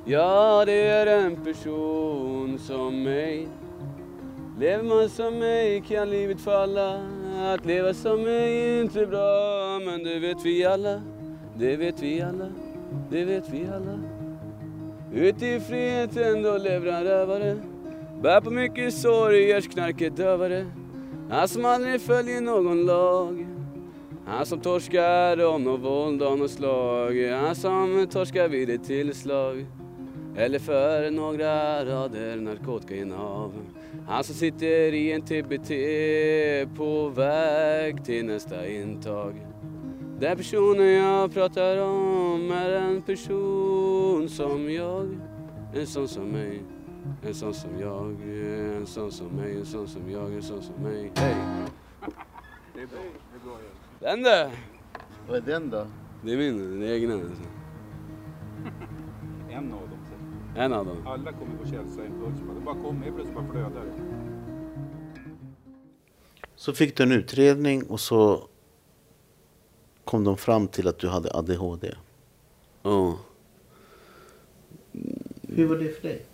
Ja, 0.06 0.64
det 0.66 0.74
är 0.88 1.08
en 1.08 1.36
person 1.44 2.60
som 2.60 3.04
mig. 3.04 3.48
Lever 4.60 4.84
man 4.84 5.10
som 5.10 5.40
mig 5.40 5.82
kan 5.82 6.10
livet 6.10 6.42
falla. 6.42 7.00
Att 7.54 7.66
leva 7.66 7.94
som 7.94 8.24
mig 8.24 8.62
är 8.62 8.82
inte 8.82 9.06
bra, 9.06 9.80
men 9.86 10.04
det 10.04 10.20
vet 10.20 10.46
vi 10.46 10.66
alla. 10.66 11.02
Det 11.56 11.76
vet 11.76 12.02
vi 12.02 12.22
alla. 12.22 12.50
Det 13.10 13.26
vet 13.26 13.50
vi 13.50 13.68
alla. 13.68 14.00
Ute 15.14 15.48
i 15.48 15.60
friheten 15.60 16.44
då 16.44 16.58
lever 16.58 16.92
han 16.92 17.04
rövare 17.04 17.58
Bär 18.22 18.42
på 18.42 18.52
mycket 18.52 18.94
sorg, 18.94 19.50
görs 19.50 19.68
knarket 19.68 20.18
dövare 20.18 20.66
Han 21.30 21.48
som 21.48 21.66
aldrig 21.66 22.02
följer 22.02 22.42
någon 22.42 22.86
lag 22.86 23.48
Han 24.26 24.46
som 24.46 24.60
torskar 24.60 25.46
om 25.46 25.64
något 25.64 25.80
våld 25.80 26.22
och 26.22 26.40
något 26.40 26.52
slag 26.52 27.30
Han 27.32 27.56
som 27.56 28.08
torskar 28.12 28.48
vid 28.48 28.70
ett 28.70 28.84
tillslag 28.84 29.66
Eller 30.38 30.60
för 30.60 31.12
några 31.12 31.86
rader 31.86 32.36
narkotikainnehav 32.36 33.54
han 34.08 34.24
som 34.24 34.36
sitter 34.36 34.94
i 34.94 35.12
en 35.12 35.22
TBT 35.22 35.70
på 36.78 37.10
väg 37.10 38.06
till 38.06 38.26
nästa 38.26 38.68
intag 38.68 39.48
den 40.20 40.38
personen 40.38 40.88
jag 40.88 41.34
pratar 41.34 41.78
om 41.78 42.52
är 42.52 42.72
en 42.72 43.02
person 43.02 44.30
som 44.30 44.72
jag 44.72 45.20
En 45.74 45.88
sån 45.88 46.08
som 46.08 46.24
mig 46.32 46.64
En 47.22 47.34
sån 47.34 47.54
som 47.54 47.80
jag 47.80 48.22
En 48.78 48.86
sån 48.86 49.12
som 49.12 49.28
mig 49.28 49.58
En 49.58 49.66
sån 49.66 49.88
som 49.88 50.12
jag 50.12 50.34
En 50.34 50.44
sån 50.44 50.62
som 50.62 50.76
mig 50.84 51.12
Hej! 51.16 51.36
Den 54.00 54.24
där! 54.24 54.52
Vad 55.28 55.38
är 55.38 55.42
den 55.42 55.70
då? 55.70 55.88
Det 56.24 56.34
är 56.34 56.38
min, 56.38 56.80
den 56.80 56.90
egna 56.90 57.14
alltså. 57.14 57.44
En 60.58 60.74
av 60.74 60.86
dem. 60.86 61.08
Alla 61.08 61.34
kommer 61.34 61.58
på 61.58 61.70
Källsa 61.70 62.06
impuls. 62.06 62.40
Det 62.56 62.62
bara 62.66 62.76
kommer 62.76 63.04
helt 63.04 63.16
plötsligt 63.16 63.36
bara 63.36 63.52
flödar 63.52 63.86
det. 63.86 63.94
Så 66.56 66.74
fick 66.74 66.98
du 66.98 67.04
en 67.04 67.12
utredning 67.12 67.84
och 67.84 68.00
så 68.00 68.48
kom 70.04 70.24
de 70.24 70.38
fram 70.38 70.68
till 70.68 70.88
att 70.88 71.00
du 71.00 71.08
hade 71.08 71.32
ADHD. 71.34 71.96
Ja. 72.84 73.20
Hur 75.48 75.66
var 75.66 75.76
det 75.76 76.02
för 76.02 76.08
dig? 76.08 76.26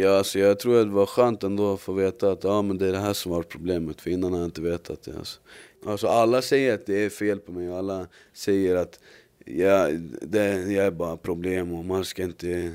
Ja, 0.00 0.18
alltså 0.18 0.38
jag 0.38 0.58
tror 0.58 0.80
att 0.80 0.86
det 0.86 0.94
var 0.94 1.06
skönt 1.06 1.42
ändå 1.42 1.74
att 1.74 1.80
få 1.80 1.92
veta 1.92 2.32
att 2.32 2.44
ja, 2.44 2.62
men 2.62 2.78
det 2.78 2.86
är 2.86 2.92
det 2.92 2.98
här 2.98 3.12
som 3.12 3.32
var 3.32 3.42
problemet, 3.42 4.00
för 4.00 4.10
innan 4.10 4.32
har 4.32 4.38
jag 4.38 4.46
inte 4.46 4.62
vetat 4.62 5.02
det. 5.02 5.16
Alltså. 5.18 5.40
Alltså, 5.86 6.06
alla 6.06 6.42
säger 6.42 6.74
att 6.74 6.86
det 6.86 7.04
är 7.04 7.10
fel 7.10 7.38
på 7.38 7.52
mig, 7.52 7.72
alla 7.72 8.06
säger 8.32 8.76
att 8.76 9.00
Ja, 9.44 9.88
det, 10.22 10.72
jag 10.72 10.86
är 10.86 10.90
bara 10.90 11.16
problem 11.16 11.72
och 11.72 11.84
man 11.84 12.04
ska 12.04 12.22
inte 12.22 12.72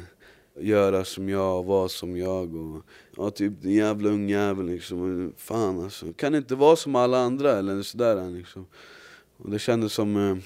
göra 0.60 1.06
som 1.06 1.30
jag, 1.30 1.60
och 1.60 1.66
vara 1.66 1.90
som 1.90 2.18
jag 2.18 2.56
och 2.56 2.82
ja, 3.18 3.30
typ 3.30 3.54
en 3.64 3.72
jävla 3.72 4.10
ung 4.10 4.30
jävel 4.30 4.66
liksom. 4.66 5.34
Fan 5.38 5.84
alltså, 5.84 6.14
kan 6.14 6.36
inte 6.36 6.56
vara 6.56 6.76
som 6.76 6.96
alla 6.96 7.18
andra 7.18 7.52
eller 7.52 7.82
sådär 7.82 8.30
liksom. 8.30 8.66
Och 9.38 9.50
det 9.50 9.60
kändes 9.60 9.94
som 9.94 10.30
eh, 10.30 10.38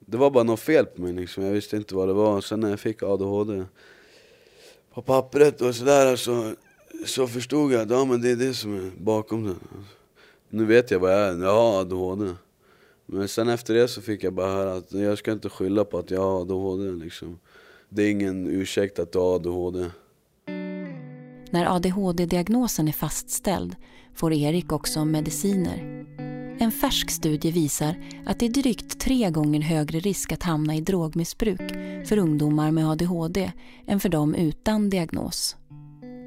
det 0.00 0.16
var 0.16 0.30
bara 0.30 0.44
något 0.44 0.60
fel 0.60 0.86
på 0.86 1.02
mig 1.02 1.12
liksom. 1.12 1.44
Jag 1.44 1.52
visste 1.52 1.76
inte 1.76 1.94
vad 1.94 2.08
det 2.08 2.14
var. 2.14 2.40
Sen 2.40 2.60
när 2.60 2.70
jag 2.70 2.80
fick 2.80 3.02
ADHD 3.02 3.64
på 4.94 5.02
pappret 5.02 5.60
och 5.60 5.74
sådär 5.74 6.16
så, 6.16 6.54
så 7.06 7.26
förstod 7.26 7.72
jag 7.72 7.80
att 7.82 7.90
ja, 7.90 8.04
men 8.04 8.22
det 8.22 8.30
är 8.30 8.36
det 8.36 8.54
som 8.54 8.74
är 8.74 8.90
bakom 8.98 9.44
det. 9.44 9.54
Nu 10.50 10.64
vet 10.64 10.90
jag 10.90 10.98
vad 11.00 11.12
jag 11.12 11.20
är, 11.20 11.42
jag 11.42 11.52
har 11.52 11.80
ADHD. 11.80 12.34
Men 13.10 13.28
sen 13.28 13.48
efter 13.48 13.74
det 13.74 13.88
så 13.88 14.02
fick 14.02 14.24
jag 14.24 14.32
bara 14.32 14.52
höra 14.52 14.74
att 14.74 14.92
jag 14.92 15.18
ska 15.18 15.32
inte 15.32 15.48
skylla 15.48 15.84
på 15.84 15.98
att 15.98 16.10
jag 16.10 16.20
har 16.20 16.40
ADHD 16.40 16.90
liksom. 17.04 17.38
Det 17.88 18.02
är 18.02 18.10
ingen 18.10 18.46
ursäkt 18.46 18.98
att 18.98 19.12
du 19.12 19.18
har 19.18 19.34
ADHD. 19.34 19.90
När 21.50 21.76
ADHD-diagnosen 21.76 22.88
är 22.88 22.92
fastställd 22.92 23.76
får 24.14 24.32
Erik 24.32 24.72
också 24.72 25.04
mediciner. 25.04 26.06
En 26.60 26.72
färsk 26.72 27.10
studie 27.10 27.50
visar 27.50 27.94
att 28.26 28.40
det 28.40 28.46
är 28.46 28.50
drygt 28.50 29.00
tre 29.00 29.30
gånger 29.30 29.60
högre 29.60 30.00
risk 30.00 30.32
att 30.32 30.42
hamna 30.42 30.74
i 30.74 30.80
drogmissbruk 30.80 31.72
för 32.08 32.18
ungdomar 32.18 32.70
med 32.70 32.90
ADHD 32.90 33.52
än 33.86 34.00
för 34.00 34.08
dem 34.08 34.34
utan 34.34 34.90
diagnos. 34.90 35.56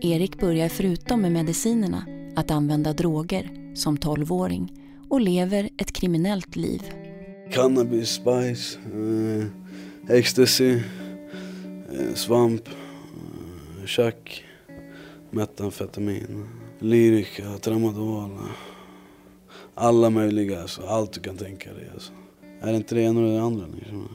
Erik 0.01 0.39
börjar 0.39 0.69
förutom 0.69 1.21
med 1.21 1.31
medicinerna 1.31 2.05
att 2.35 2.51
använda 2.51 2.93
droger 2.93 3.73
som 3.75 3.97
12-åring 3.97 4.80
och 5.11 5.21
lever 5.21 5.69
ett 5.77 5.91
kriminellt 5.91 6.55
liv. 6.55 6.81
Cannabis, 7.51 8.09
spice, 8.09 8.79
eh, 8.79 10.17
ecstasy, 10.17 10.71
eh, 11.91 12.13
svamp, 12.15 12.67
eh, 12.67 13.85
chack, 13.85 14.43
metamfetamin, 15.29 16.47
lyrika, 16.79 17.57
tramadol. 17.57 18.29
Alla 19.75 20.09
möjliga, 20.09 20.61
alltså, 20.61 20.81
allt 20.81 21.13
du 21.13 21.19
kan 21.19 21.37
tänka 21.37 21.73
dig. 21.73 21.89
Alltså. 21.93 22.11
Är 22.61 22.71
det 22.71 22.77
inte 22.77 22.95
det 22.95 23.01
ena 23.01 23.19
eller 23.19 23.33
det 23.33 23.41
andra 23.41 23.65
liksom? 23.75 24.09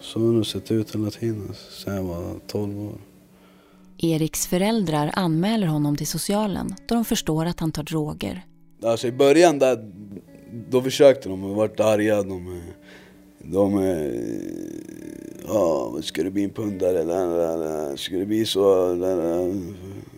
Så 0.00 0.20
har 0.20 0.38
det 0.38 0.44
sett 0.44 0.70
ut 0.70 0.94
hela 0.94 1.10
tiden, 1.10 1.44
alltså, 1.48 1.82
sen 1.82 1.96
jag 1.96 2.02
var 2.02 2.34
12 2.46 2.80
år. 2.80 2.98
Eriks 3.98 4.46
föräldrar 4.46 5.10
anmäler 5.14 5.66
honom 5.66 5.96
till 5.96 6.06
socialen 6.06 6.74
då 6.86 6.94
de 6.94 7.04
förstår 7.04 7.46
att 7.46 7.60
han 7.60 7.72
tar 7.72 7.82
droger. 7.82 8.44
Alltså 8.82 9.06
i 9.06 9.12
början 9.12 9.58
där, 9.58 9.92
då 10.68 10.82
försökte 10.82 11.28
de, 11.28 11.42
de 11.42 11.54
vart 11.54 11.80
arga. 11.80 12.22
De, 12.22 12.62
de, 13.38 13.78
eh, 13.78 14.12
ja, 15.48 15.98
ska 16.02 16.22
det 16.22 16.30
bli 16.30 16.44
en 16.44 16.50
pundare? 16.50 17.00
Eller, 17.00 17.96
ska 17.96 18.16
det 18.16 18.26
bli 18.26 18.46
så? 18.46 18.92
Eller, 18.92 19.48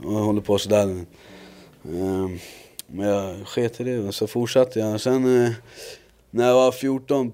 och 0.05 0.13
jag 0.13 0.21
håller 0.21 0.41
på 0.41 0.59
sådär. 0.59 1.05
Ehm, 1.85 2.39
men 2.87 3.07
jag 3.07 3.47
sket 3.47 3.81
i 3.81 3.85
det 3.85 3.99
och 3.99 4.15
så 4.15 4.27
fortsatte 4.27 4.79
jag. 4.79 5.01
Sen 5.01 5.45
eh, 5.45 5.51
när 6.31 6.47
jag 6.47 6.55
var 6.55 6.73
14, 6.73 7.33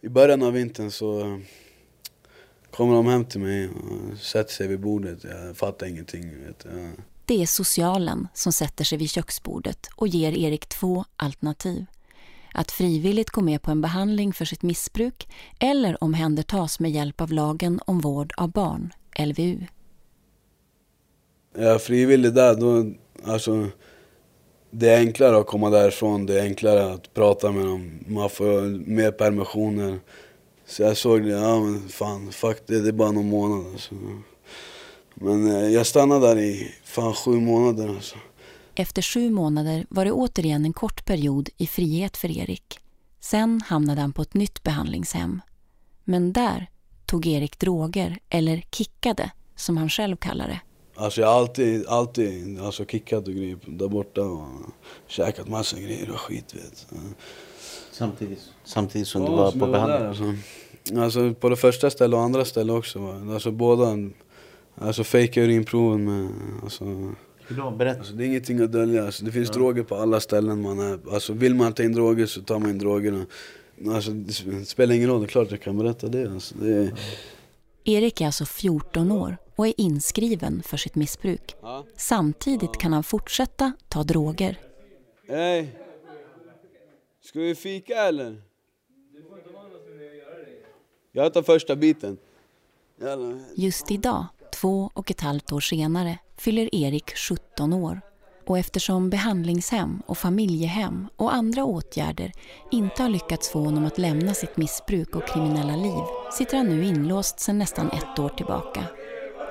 i 0.00 0.08
början 0.08 0.42
av 0.42 0.52
vintern 0.52 0.90
så 0.90 1.40
kommer 2.78 2.94
de 2.94 3.06
hem 3.06 3.24
till 3.24 3.40
mig 3.40 3.68
och 3.68 4.18
sätter 4.18 4.52
sig 4.52 4.68
vid 4.68 4.80
bordet. 4.80 5.24
Jag 5.24 5.56
fattar 5.56 5.86
ingenting. 5.86 6.44
Vet 6.46 6.64
jag. 6.64 6.90
Det 7.24 7.42
är 7.42 7.46
socialen 7.46 8.28
som 8.34 8.52
sätter 8.52 8.84
sig 8.84 8.98
vid 8.98 9.10
köksbordet 9.10 9.86
och 9.96 10.08
ger 10.08 10.32
Erik 10.32 10.68
två 10.68 11.04
alternativ. 11.16 11.86
Att 12.54 12.70
frivilligt 12.70 13.30
gå 13.30 13.40
med 13.40 13.62
på 13.62 13.70
en 13.70 13.80
behandling 13.80 14.32
för 14.32 14.44
sitt 14.44 14.62
missbruk 14.62 15.28
eller 15.60 16.04
omhändertas 16.04 16.80
med 16.80 16.90
hjälp 16.90 17.20
av 17.20 17.32
lagen 17.32 17.80
om 17.86 18.00
vård 18.00 18.32
av 18.36 18.50
barn, 18.50 18.92
LVU. 19.18 19.58
Är 21.54 21.66
jag 21.66 21.82
frivillig 21.82 22.34
där, 22.34 22.54
då, 22.54 22.92
alltså, 23.32 23.66
det 24.70 24.88
är 24.88 24.98
enklare 24.98 25.38
att 25.38 25.46
komma 25.46 25.70
därifrån, 25.70 26.26
det 26.26 26.40
är 26.40 26.42
enklare 26.42 26.92
att 26.92 27.14
prata 27.14 27.52
med 27.52 27.66
dem, 27.66 27.90
man 28.06 28.30
får 28.30 28.88
mer 28.90 29.10
permissioner. 29.10 29.98
Så 30.68 30.82
jag 30.82 30.96
såg 30.96 31.22
det, 31.22 31.30
ja 31.30 31.60
men 31.60 31.88
fan, 31.88 32.32
fuck 32.32 32.66
det, 32.66 32.80
det 32.80 32.88
är 32.88 32.92
bara 32.92 33.12
någon 33.12 33.28
månad 33.28 33.72
alltså. 33.72 33.94
Men 35.14 35.56
eh, 35.56 35.68
jag 35.68 35.86
stannade 35.86 36.26
där 36.26 36.38
i 36.38 36.74
fan 36.84 37.14
sju 37.14 37.30
månader 37.30 37.88
alltså. 37.88 38.16
Efter 38.74 39.02
sju 39.02 39.30
månader 39.30 39.86
var 39.88 40.04
det 40.04 40.12
återigen 40.12 40.64
en 40.64 40.72
kort 40.72 41.04
period 41.04 41.48
i 41.56 41.66
frihet 41.66 42.16
för 42.16 42.38
Erik. 42.38 42.78
Sen 43.20 43.60
hamnade 43.60 44.00
han 44.00 44.12
på 44.12 44.22
ett 44.22 44.34
nytt 44.34 44.62
behandlingshem. 44.62 45.40
Men 46.04 46.32
där 46.32 46.70
tog 47.06 47.26
Erik 47.26 47.58
droger, 47.58 48.18
eller 48.28 48.64
kickade, 48.72 49.30
som 49.56 49.76
han 49.76 49.90
själv 49.90 50.16
kallar 50.16 50.48
det. 50.48 50.60
Alltså 50.94 51.20
jag 51.20 51.28
har 51.28 51.34
alltid, 51.34 51.86
alltid 51.86 52.60
alltså 52.60 52.84
kickat 52.84 53.28
och 53.28 53.34
grejer 53.34 53.58
där 53.66 53.88
borta 53.88 54.22
och 54.22 54.48
käkat 55.06 55.48
massa 55.48 55.80
grejer 55.80 56.10
och 56.10 56.20
skit 56.20 56.54
vet. 56.54 56.86
Samtidigt, 57.98 58.40
samtidigt 58.64 59.08
som 59.08 59.22
Ja, 59.22 59.28
du 59.30 59.36
var 59.36 59.50
som 59.50 59.60
på 59.60 59.66
behandling. 59.66 60.00
där, 60.00 60.08
alltså. 60.08 60.34
alltså 61.00 61.34
på 61.34 61.48
det 61.48 61.56
första 61.56 61.90
stället 61.90 62.14
och 62.16 62.22
andra 62.22 62.44
stället 62.44 62.76
också. 62.76 62.98
va. 62.98 63.34
Alltså 63.34 63.50
båda, 63.50 63.96
alltså 64.74 65.04
fejka 65.04 65.42
urinproven 65.42 66.04
med, 66.04 66.28
alltså, 66.62 66.84
Hur 66.84 67.56
då? 67.56 67.70
Berätta. 67.70 67.98
alltså 67.98 68.12
det 68.14 68.24
är 68.24 68.26
ingenting 68.26 68.60
att 68.62 68.72
dölja. 68.72 69.04
Alltså, 69.06 69.24
det 69.24 69.32
finns 69.32 69.50
droger 69.50 69.82
på 69.82 69.94
alla 69.96 70.20
ställen 70.20 70.62
man 70.62 70.78
är. 70.80 70.98
Alltså 71.12 71.32
vill 71.32 71.54
man 71.54 71.72
ta 71.72 71.82
in 71.82 71.92
droger 71.92 72.26
så 72.26 72.42
tar 72.42 72.58
man 72.58 72.70
in 72.70 72.78
drogerna. 72.78 73.26
Alltså 73.88 74.10
det 74.10 74.32
spelar 74.68 74.94
ingen 74.94 75.08
roll, 75.08 75.20
det 75.20 75.26
är 75.26 75.28
klart 75.28 75.50
jag 75.50 75.62
kan 75.62 75.78
berätta 75.78 76.08
det. 76.08 76.30
Alltså, 76.30 76.54
det 76.58 76.74
är... 76.74 76.92
Erik 77.84 78.20
är 78.20 78.26
alltså 78.26 78.44
14 78.44 79.12
år 79.12 79.36
och 79.56 79.66
är 79.66 79.74
inskriven 79.76 80.62
för 80.66 80.76
sitt 80.76 80.94
missbruk. 80.94 81.56
Ja. 81.62 81.84
Samtidigt 81.96 82.78
kan 82.78 82.92
han 82.92 83.02
fortsätta 83.02 83.72
ta 83.88 84.02
droger. 84.02 84.58
Hej! 85.28 85.74
Ska 87.28 87.40
vi 87.40 87.54
fika 87.54 87.94
eller? 87.94 88.42
Jag 91.12 91.34
tar 91.34 91.42
första 91.42 91.76
biten. 91.76 92.18
Jävlar. 93.00 93.40
Just 93.54 93.90
idag, 93.90 94.26
två 94.60 94.90
och 94.94 95.10
ett 95.10 95.20
halvt 95.20 95.52
år 95.52 95.60
senare, 95.60 96.18
fyller 96.36 96.74
Erik 96.74 97.16
17 97.16 97.72
år. 97.72 98.00
Och 98.46 98.58
eftersom 98.58 99.10
behandlingshem 99.10 100.02
och 100.06 100.18
familjehem 100.18 101.08
och 101.16 101.34
andra 101.34 101.64
åtgärder 101.64 102.32
inte 102.70 103.02
har 103.02 103.10
lyckats 103.10 103.48
få 103.48 103.58
honom 103.58 103.84
att 103.84 103.98
lämna 103.98 104.34
sitt 104.34 104.56
missbruk 104.56 105.16
och 105.16 105.28
kriminella 105.28 105.76
liv 105.76 106.04
sitter 106.32 106.56
han 106.56 106.66
nu 106.66 106.84
inlåst 106.84 107.40
sedan 107.40 107.58
nästan 107.58 107.90
ett 107.90 108.18
år 108.18 108.28
tillbaka. 108.28 108.84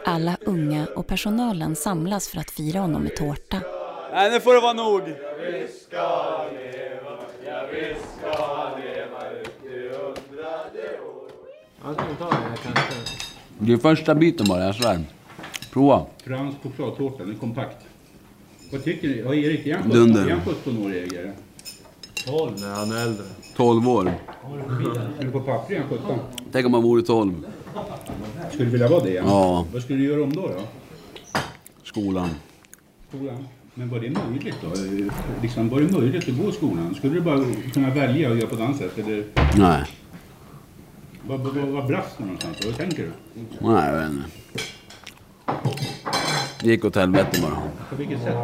Alla 0.05 0.37
unga 0.41 0.87
och 0.95 1.07
personalen 1.07 1.75
samlas 1.75 2.29
för 2.29 2.39
att 2.39 2.51
fira 2.51 2.79
honom 2.79 3.03
med 3.03 3.15
tårta. 3.15 3.61
Nej, 4.11 4.31
nu 4.31 4.39
får 4.39 4.53
det 4.53 4.61
vara 4.61 4.73
nog! 4.73 5.01
Det 13.59 13.73
är 13.73 13.77
första 13.77 14.15
biten 14.15 14.45
bara, 14.49 14.65
jag 14.65 14.75
svär. 14.75 14.99
Prova. 15.73 16.05
Fransk 16.23 16.57
chokladtårta, 16.63 17.23
den 17.23 17.35
är 17.35 17.37
kompakt. 17.39 17.77
Vad 18.71 18.83
tycker 18.83 19.07
ni? 19.07 19.19
Ja, 19.19 19.33
Erik, 19.33 19.75
han 19.75 19.89
Dunder. 19.89 20.23
17, 20.23 20.29
är 20.29 20.35
han 20.35 20.45
17 20.45 20.85
år 20.85 20.93
ägare? 20.93 21.31
12 22.25 22.51
när 22.61 22.73
han 22.73 22.91
är 22.91 23.01
äldre. 23.03 23.25
12 23.55 23.89
år. 23.89 24.13
Men 25.19 25.31
på 25.31 25.39
papper 25.39 25.75
är 25.75 25.79
han 25.79 25.89
17. 25.89 26.19
Tänk 26.51 26.65
om 26.65 26.71
man 26.71 26.83
vore 26.83 27.01
12. 27.01 27.45
Skulle 28.51 28.65
du 28.65 28.71
vilja 28.71 28.87
vara 28.87 29.03
det? 29.03 29.13
Ja. 29.13 29.65
Vad 29.73 29.81
skulle 29.81 29.99
du 29.99 30.05
göra 30.05 30.23
om 30.23 30.33
då? 30.33 30.41
då? 30.41 30.61
Skolan. 31.83 32.29
Skolan? 33.09 33.47
Men 33.79 33.89
var 33.89 33.99
det 33.99 34.09
möjligt 34.09 34.55
då? 34.61 34.69
Liksom, 35.41 35.69
var 35.69 35.81
det 35.81 35.91
möjligt 35.91 36.29
att 36.29 36.37
gå 36.37 36.49
i 36.49 36.51
skolan? 36.51 36.95
Skulle 36.95 37.13
du 37.13 37.21
bara 37.21 37.45
kunna 37.73 37.89
välja 37.89 38.31
att 38.31 38.37
göra 38.37 38.47
på 38.47 38.55
ett 38.55 38.61
annat 38.61 38.77
sätt? 38.77 38.97
Eller 38.97 39.23
Nej. 39.57 39.83
vad, 41.27 41.39
vad, 41.39 41.55
vad, 41.55 41.87
brast 41.87 42.19
någonstans? 42.19 42.65
Vad 42.65 42.77
tänker 42.77 43.03
du? 43.03 43.11
Nej, 43.61 43.89
jag 43.89 43.99
vet 43.99 44.09
inte. 44.09 44.29
Det 46.61 46.69
gick 46.69 46.85
åt 46.85 46.95
helvete 46.95 47.41
bara. 47.41 47.61
På 47.89 47.95
vilket 47.95 48.23
sätt? 48.23 48.35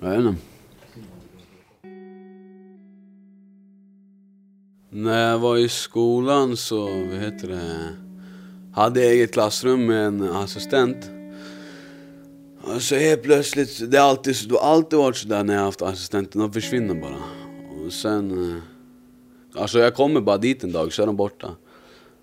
Jag 0.00 0.10
vet 0.10 0.18
inte. 0.18 0.57
När 5.08 5.30
jag 5.30 5.38
var 5.38 5.56
i 5.56 5.68
skolan 5.68 6.56
så, 6.56 6.84
vad 6.84 7.18
heter 7.18 7.48
det, 7.48 7.96
hade 8.72 9.00
jag 9.00 9.12
eget 9.12 9.32
klassrum 9.32 9.86
med 9.86 10.06
en 10.06 10.22
assistent. 10.22 11.10
Och 12.62 12.82
så 12.82 12.94
helt 12.94 13.22
plötsligt, 13.22 13.90
det 13.90 13.98
har 13.98 14.08
alltid, 14.08 14.36
det 14.48 14.54
har 14.54 14.72
alltid 14.72 14.98
varit 14.98 15.16
sådär 15.16 15.44
när 15.44 15.54
jag 15.54 15.60
haft 15.60 15.82
assistenter, 15.82 16.38
de 16.38 16.52
försvinner 16.52 16.94
bara. 16.94 17.22
Och 17.84 17.92
sen, 17.92 18.50
eh, 18.50 19.60
alltså 19.60 19.78
jag 19.78 19.94
kommer 19.94 20.20
bara 20.20 20.38
dit 20.38 20.64
en 20.64 20.72
dag 20.72 20.92
så 20.92 21.02
är 21.02 21.06
de 21.06 21.16
borta. 21.16 21.56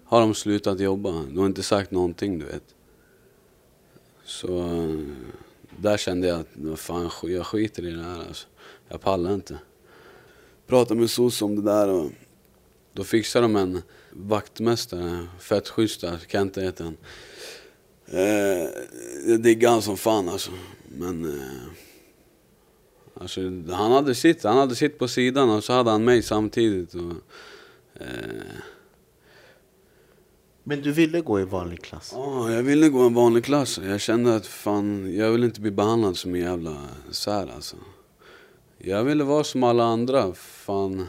Har 0.06 0.22
de 0.22 0.36
slutat 0.36 0.80
jobba, 0.80 1.12
de 1.12 1.38
har 1.38 1.46
inte 1.46 1.64
sagt 1.64 1.92
någonting 1.92 2.40
du 2.40 2.46
vet. 2.46 2.76
Så 4.26 4.60
eh, 4.60 5.00
där 5.78 5.98
kände 5.98 6.28
jag 6.28 6.40
att, 6.40 6.50
vad 6.54 6.80
fan, 6.80 7.10
jag 7.22 7.46
skiter 7.46 7.88
i 7.88 7.92
det 7.92 8.04
här 8.04 8.20
alltså. 8.28 8.48
Jag 8.90 9.02
pallar 9.02 9.34
inte. 9.34 9.58
Pratade 10.68 11.00
med 11.00 11.10
SOS 11.10 11.42
om 11.42 11.56
det 11.56 11.62
där 11.62 11.90
och 11.90 12.12
då 12.96 13.04
fixade 13.04 13.44
de 13.44 13.56
en 13.56 13.82
vaktmästare, 14.12 15.28
fett 15.40 15.70
schysst 15.70 16.02
där, 16.02 16.20
Kent 16.28 16.58
heter 16.58 16.84
han. 16.84 16.98
Eh, 18.08 18.70
jag 19.28 19.42
diggar 19.42 19.70
han 19.70 19.82
som 19.82 19.98
fan 19.98 20.30
alltså. 20.30 20.52
Men 20.88 21.26
eh, 21.26 21.62
alltså, 23.14 23.42
han 23.70 23.92
hade 23.92 24.16
sitt, 24.16 24.44
han 24.44 24.58
hade 24.58 24.76
sitt 24.76 25.00
på 25.00 25.08
sidan 25.08 25.50
och 25.50 25.64
så 25.64 25.74
hade 25.74 25.92
han 25.92 26.04
mig 26.04 26.22
samtidigt. 26.22 26.94
Och, 26.94 27.14
eh, 28.02 28.56
Men 30.64 30.82
du 30.82 30.92
ville 30.92 31.22
gå 31.22 31.40
i 31.40 31.44
vanlig 31.44 31.82
klass? 31.82 32.12
Ja, 32.14 32.52
jag 32.52 32.64
ville 32.64 32.90
gå 32.90 33.00
en 33.00 33.14
vanlig 33.14 33.46
klass. 33.46 33.80
Jag 33.84 34.02
kände 34.02 34.36
att 34.36 34.48
fan, 34.48 35.16
jag 35.16 35.32
vill 35.32 35.44
inte 35.44 35.62
bli 35.62 35.72
behandlad 35.72 36.18
som 36.18 36.36
en 36.36 36.42
jävla 36.42 36.78
sär 37.12 37.52
alltså. 37.56 37.76
Jag 38.78 39.04
ville 39.04 39.24
vara 39.24 39.44
som 39.44 39.64
alla 39.64 39.84
andra. 39.84 40.34
Fan, 40.34 41.08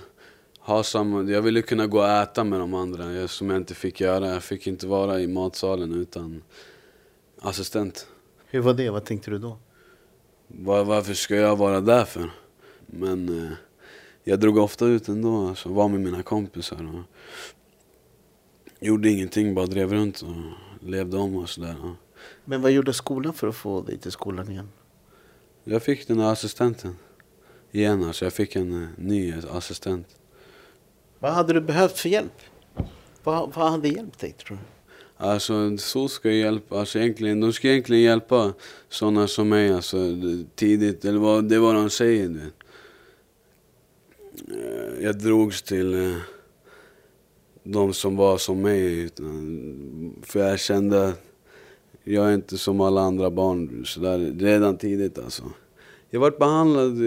ha 0.67 0.83
samma, 0.83 1.23
jag 1.31 1.43
ville 1.43 1.63
kunna 1.63 1.87
gå 1.87 1.99
och 1.99 2.09
äta 2.09 2.45
med 2.45 2.61
de 2.61 2.75
andra, 2.75 3.13
jag- 3.13 3.31
som 3.31 3.51
jag 3.51 3.57
inte 3.57 3.75
fick 3.75 4.01
göra. 4.01 4.27
Jag 4.29 4.43
fick 4.43 4.67
inte 4.67 4.87
vara 4.87 5.21
i 5.21 5.27
matsalen 5.27 5.95
utan 5.95 6.43
assistent. 7.41 8.07
Hur 8.47 8.61
var 8.61 8.75
det? 8.75 8.91
Vad 8.91 9.05
tänkte 9.05 9.31
du 9.31 9.39
då? 9.39 9.59
Var, 10.49 10.85
varför 10.85 11.15
ska 11.15 11.35
jag 11.35 11.57
vara 11.57 11.81
där 11.81 12.05
för? 12.05 12.31
Men 12.87 13.45
eh, 13.45 13.53
jag 14.25 14.41
drog 14.41 14.57
ofta 14.59 14.87
ut 14.87 15.09
ändå, 15.09 15.47
alltså, 15.49 15.69
var 15.69 15.89
med 15.89 16.01
mina 16.01 16.23
kompisar 16.23 16.89
och 16.95 17.03
gjorde 18.81 19.09
ingenting, 19.11 19.55
bara 19.55 19.67
drev 19.67 19.93
runt 19.93 20.23
och 20.23 20.89
levde 20.89 21.17
om 21.17 21.37
och 21.37 21.49
sådär. 21.49 21.95
Men 22.45 22.63
vad 22.63 22.71
gjorde 22.73 22.93
skolan 22.93 23.33
för 23.35 23.49
att 23.49 23.57
få 23.57 23.83
dig 23.83 23.99
till 23.99 24.13
skolan 24.13 24.51
igen? 24.51 24.69
Jag 25.65 25.83
fick 25.83 26.09
den 26.09 26.19
här 26.21 26.33
assistenten 26.33 26.97
igen, 27.73 28.05
alltså 28.05 28.25
jag 28.25 28.33
fick 28.33 28.57
en 28.57 28.83
eh, 28.83 28.89
ny 28.99 29.35
assistent. 29.51 30.07
Vad 31.19 31.33
hade 31.33 31.53
du 31.53 31.61
behövt 31.61 31.99
för 31.99 32.09
hjälp? 32.09 32.41
Vad, 33.25 33.55
vad 33.55 33.71
hade 33.71 33.89
hjälpt 33.89 34.21
dig 34.21 34.33
tror 34.33 34.57
du? 34.57 34.63
Alltså 35.17 35.79
så 35.79 36.09
ska 36.09 36.29
jag 36.29 36.39
hjälpa, 36.39 36.79
alltså 36.79 36.99
egentligen, 36.99 37.41
de 37.41 37.53
ska 37.53 37.69
egentligen 37.69 38.03
hjälpa 38.03 38.53
sådana 38.89 39.29
som 39.29 39.49
mig 39.49 39.73
alltså, 39.73 39.97
tidigt, 40.55 41.05
eller 41.05 41.19
vad, 41.19 41.45
det 41.45 41.55
är 41.55 41.59
vad 41.59 41.75
de 41.75 41.91
säger. 41.91 42.29
Du. 42.29 42.41
Eh, 44.55 45.05
jag 45.05 45.19
drogs 45.19 45.63
till 45.63 45.95
eh, 45.95 46.17
de 47.63 47.93
som 47.93 48.17
var 48.17 48.39
som 48.39 48.63
mig, 48.63 49.01
utan, 49.01 50.15
för 50.23 50.41
jag 50.41 50.61
kände 50.61 51.09
att 51.09 51.21
jag 52.05 52.29
är 52.29 52.35
inte 52.35 52.59
som 52.59 52.81
alla 52.81 53.01
andra 53.01 53.31
barn, 53.31 53.87
så 53.87 54.01
där, 54.01 54.19
redan 54.39 54.77
tidigt 54.77 55.19
alltså. 55.19 55.43
Jag 56.11 56.21
varit 56.21 56.39
behandlad 56.39 56.99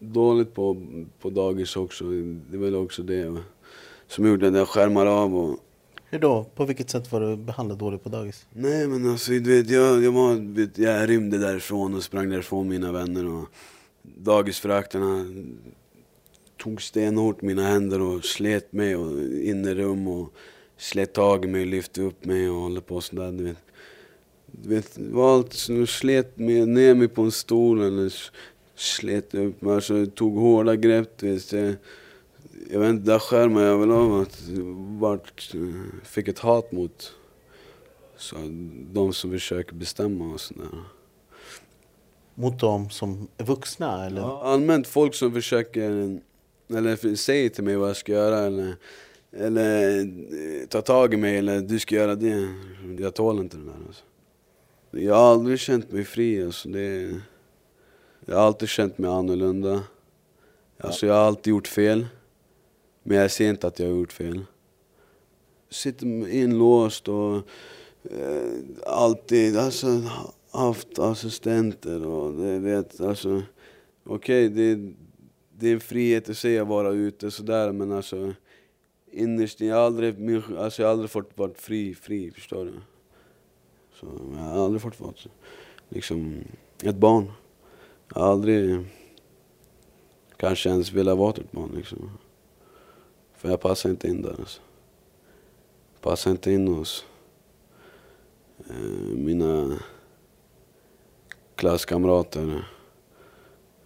dåligt 0.00 0.54
på, 0.54 0.86
på 1.20 1.30
dagis 1.30 1.76
också, 1.76 2.04
det 2.50 2.56
var 2.56 2.64
väl 2.64 2.74
också 2.74 3.02
det 3.02 3.36
som 4.06 4.26
gjorde 4.26 4.48
att 4.48 4.54
jag 4.54 4.68
skärmade 4.68 5.10
av 5.10 5.36
och 5.36 5.58
Hur 6.12 6.18
då? 6.18 6.44
På 6.54 6.64
vilket 6.64 6.90
sätt 6.90 7.12
var 7.12 7.20
du 7.20 7.36
behandlad 7.36 7.78
dåligt 7.78 8.02
på 8.02 8.08
dagis? 8.08 8.46
Nej 8.52 8.88
men 8.88 9.10
alltså 9.10 9.30
du 9.30 9.56
vet, 9.56 9.70
jag, 9.70 10.04
jag, 10.04 10.12
var, 10.12 10.54
vet, 10.54 10.78
jag 10.78 11.08
rymde 11.08 11.38
därifrån 11.38 11.94
och 11.94 12.02
sprang 12.02 12.30
därifrån 12.30 12.68
mina 12.68 12.92
vänner 12.92 13.26
och 13.26 13.48
dagisfröknarna 14.02 15.24
tog 16.56 16.82
stenhårt 16.82 17.42
mina 17.42 17.62
händer 17.62 18.00
och 18.00 18.24
slet 18.24 18.72
mig 18.72 18.96
och 18.96 19.20
in 19.22 19.64
i 19.64 19.74
rum 19.74 20.08
och 20.08 20.32
slet 20.76 21.12
tag 21.12 21.44
i 21.44 21.48
mig, 21.48 21.66
lyfte 21.66 22.02
upp 22.02 22.24
mig 22.24 22.50
och 22.50 22.56
håller 22.60 22.80
på 22.80 23.00
sådär 23.00 23.32
du 23.32 23.44
vet. 23.44 23.58
Du 24.46 24.68
vet, 24.68 24.98
allt 25.16 25.52
som 25.52 25.86
slet 25.86 26.38
mig, 26.38 26.66
ner 26.66 26.94
mig 26.94 27.08
på 27.08 27.22
en 27.22 27.32
stol 27.32 27.80
eller 27.80 28.12
slet 28.80 29.34
upp 29.34 29.62
mig, 29.62 29.74
alltså 29.74 30.06
tog 30.06 30.36
hårda 30.36 30.76
grepp 30.76 31.22
vet. 31.22 31.52
Jag, 31.52 31.74
jag 32.70 32.80
vet 32.80 32.90
inte, 32.90 33.12
där 33.12 33.18
skärmar 33.18 33.62
jag 33.62 33.78
väl 33.78 33.90
av 33.90 34.20
att 34.20 34.42
vart, 35.00 35.54
fick 36.04 36.28
ett 36.28 36.38
hat 36.38 36.72
mot 36.72 37.12
så 38.16 38.36
de 38.92 39.12
som 39.12 39.30
försöker 39.30 39.74
bestämma 39.74 40.32
och 40.32 40.40
sådär. 40.40 40.68
Mot 42.34 42.60
dem 42.60 42.90
som 42.90 43.28
är 43.36 43.44
vuxna 43.44 44.06
eller? 44.06 44.20
Ja, 44.20 44.42
allmänt 44.44 44.86
folk 44.86 45.14
som 45.14 45.32
försöker, 45.32 46.20
eller 46.68 47.14
säger 47.16 47.48
till 47.48 47.64
mig 47.64 47.76
vad 47.76 47.88
jag 47.88 47.96
ska 47.96 48.12
göra 48.12 48.38
eller, 48.38 48.76
eller 49.32 50.00
eh, 50.00 50.66
ta 50.68 50.82
tag 50.82 51.14
i 51.14 51.16
mig 51.16 51.36
eller 51.36 51.60
du 51.60 51.78
ska 51.78 51.94
göra 51.94 52.14
det. 52.14 52.48
Jag 52.98 53.14
tål 53.14 53.38
inte 53.38 53.56
det 53.56 53.64
där 53.64 53.86
alltså. 53.86 54.04
Jag 54.90 55.14
har 55.14 55.32
aldrig 55.32 55.58
känt 55.58 55.92
mig 55.92 56.04
fri 56.04 56.44
alltså. 56.44 56.68
Det, 56.68 57.20
jag 58.24 58.36
har 58.36 58.42
alltid 58.42 58.68
känt 58.68 58.98
mig 58.98 59.10
annorlunda. 59.10 59.82
Alltså 60.78 61.06
jag 61.06 61.14
har 61.14 61.20
alltid 61.20 61.50
gjort 61.50 61.68
fel. 61.68 62.06
Men 63.02 63.16
jag 63.16 63.30
ser 63.30 63.50
inte 63.50 63.66
att 63.66 63.78
jag 63.78 63.86
har 63.86 63.96
gjort 63.96 64.12
fel. 64.12 64.44
Sitter 65.70 66.28
inlåst 66.28 67.08
och 67.08 67.36
eh, 68.02 68.52
alltid 68.86 69.56
alltså, 69.56 70.02
haft 70.50 70.98
assistenter 70.98 72.06
och 72.06 72.32
det 72.32 72.58
vet 72.58 73.00
alltså. 73.00 73.42
Okej, 74.04 74.48
det, 74.48 74.92
det 75.58 75.68
är 75.68 75.74
en 75.74 75.80
frihet 75.80 76.28
i 76.28 76.34
sig 76.34 76.58
att 76.58 76.68
vara 76.68 76.90
ute 76.90 77.30
sådär 77.30 77.72
men 77.72 77.92
alltså 77.92 78.34
innerst 79.12 79.60
inne, 79.60 79.70
jag 79.70 79.76
har 79.76 79.86
aldrig, 79.86 80.42
alltså, 80.58 80.82
jag 80.82 80.88
har 80.88 80.92
aldrig 80.92 81.10
fått 81.10 81.38
vara 81.38 81.50
fri, 81.54 81.94
fri, 81.94 82.30
förstår 82.30 82.64
du? 82.64 82.72
Så 83.94 84.06
jag 84.36 84.42
har 84.42 84.64
aldrig 84.64 84.82
fått 84.82 85.00
vara 85.00 85.14
liksom 85.88 86.44
ett 86.82 86.96
barn. 86.96 87.32
Jag 88.14 88.20
har 88.20 88.32
aldrig 88.32 88.84
kanske 90.36 90.68
ens 90.68 90.92
velat 90.92 91.18
vara 91.18 91.32
typ 91.32 91.44
ett 91.44 91.52
barn 91.52 91.70
liksom. 91.76 92.10
För 93.36 93.50
jag 93.50 93.60
passar 93.60 93.90
inte 93.90 94.08
in 94.08 94.22
där 94.22 94.36
alltså. 94.38 94.60
Passar 96.00 96.30
inte 96.30 96.52
in 96.52 96.68
hos 96.68 97.04
eh, 98.70 99.16
mina 99.16 99.78
klasskamrater 101.54 102.64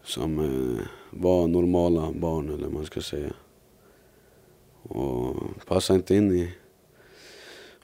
som 0.02 0.38
eh, 0.38 0.86
var 1.10 1.46
normala 1.46 2.12
barn 2.12 2.48
eller 2.48 2.64
vad 2.64 2.72
man 2.72 2.86
ska 2.86 3.02
säga. 3.02 3.32
Och 4.82 5.36
passar 5.66 5.94
inte 5.94 6.14
in 6.14 6.32
i 6.32 6.52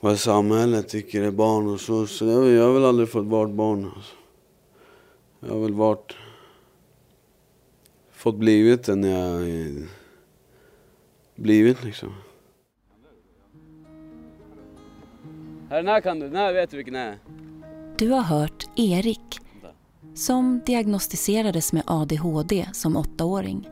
vad 0.00 0.18
samhället 0.18 0.88
tycker 0.88 1.22
är 1.22 1.31
barn 1.31 1.68
och 1.68 1.81
så. 1.81 2.07
Så 2.07 2.26
jag, 2.26 2.48
jag 2.48 2.64
har 2.64 2.72
väl 2.72 2.85
aldrig 2.85 3.09
fått 3.09 3.26
vara 3.26 3.48
barn. 3.48 3.90
Alltså. 3.96 4.14
Jag 5.40 5.48
har 5.55 5.61
väl 5.61 5.74
varit... 5.74 6.14
Fått 8.20 8.37
blivit 8.37 8.85
det 8.85 8.94
när 8.94 9.09
jag 9.09 9.48
är 9.48 9.88
blivit 11.35 11.85
liksom. 11.85 12.14
Den 15.68 15.88
här 15.88 16.00
kan 16.00 16.20
du, 16.20 16.26
den 16.26 16.37
här 16.37 16.52
vet 16.52 16.70
du 16.70 16.76
vilken 16.76 16.94
det 16.94 17.00
är. 17.00 17.18
Du 17.98 18.09
har 18.09 18.22
hört 18.22 18.68
Erik 18.76 19.40
som 20.14 20.61
diagnostiserades 20.66 21.72
med 21.72 21.83
ADHD 21.87 22.66
som 22.72 22.96
åttaåring. 22.96 23.68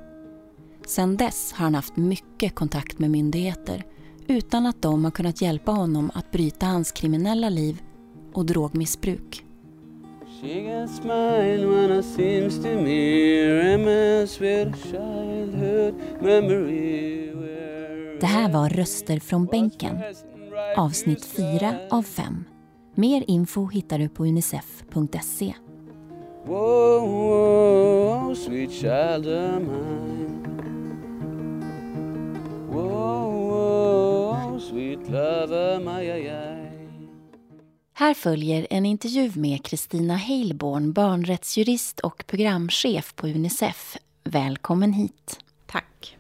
Sedan 0.87 1.17
dess 1.17 1.53
har 1.53 1.65
han 1.65 1.75
haft 1.75 1.97
mycket 1.97 2.55
kontakt 2.55 2.99
med 2.99 3.11
myndigheter 3.11 3.85
utan 4.27 4.67
att 4.67 4.83
de 4.83 5.05
har 5.05 5.11
kunnat 5.11 5.43
hjälpa 5.43 5.73
honom 5.73 6.11
att 6.15 6.31
bryta 6.31 6.67
hans 6.67 6.93
kriminella 6.93 7.49
liv 7.49 7.83
och 8.33 8.47
drogmissbruk. 8.47 9.45
She 10.41 10.63
can 10.63 10.89
smile 10.89 11.67
when 11.67 11.91
it 11.91 12.05
seems 12.05 12.59
to 12.59 12.77
me 12.77 13.43
Reminisce 13.51 14.39
with 14.41 14.91
childhood 14.91 15.95
memory 16.21 17.29
Det 18.21 18.27
här 18.27 18.53
var 18.53 18.69
Röster 18.69 19.21
från 19.21 19.47
bänken, 19.47 19.99
avsnitt 20.77 21.25
4 21.25 21.75
av 21.91 22.03
5. 22.03 22.45
Mer 22.95 23.25
info 23.27 23.67
hittar 23.67 23.99
du 23.99 24.09
på 24.09 24.27
unicef.se. 24.27 25.55
Whoa, 26.45 27.01
whoa, 27.07 28.35
sweet 28.35 28.73
child 28.73 29.27
of 29.27 29.63
mine 29.63 30.39
Whoa, 32.71 33.31
whoa, 33.49 34.61
sweet 34.61 35.09
love 35.09 35.77
of 35.77 35.83
my 35.85 36.11
ay, 36.11 36.29
ay. 36.29 36.48
Här 37.99 38.15
följer 38.15 38.67
en 38.71 38.87
intervju 38.87 39.33
med 39.35 39.65
Kristina 39.65 40.17
Heilborn, 40.17 40.93
barnrättsjurist 40.93 42.01
och 42.01 42.27
programchef 42.27 43.15
på 43.15 43.27
Unicef. 43.27 43.97
Välkommen 44.25 44.93
hit. 44.93 45.39
Tack. 45.67 46.17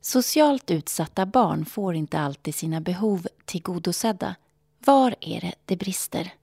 Socialt 0.00 0.70
utsatta 0.70 1.26
barn 1.26 1.64
får 1.64 1.94
inte 1.94 2.18
alltid 2.18 2.54
sina 2.54 2.80
behov 2.80 3.26
tillgodosedda. 3.44 4.34
Var 4.78 5.14
är 5.20 5.40
det 5.40 5.54
det 5.64 5.76
brister? 5.76 6.34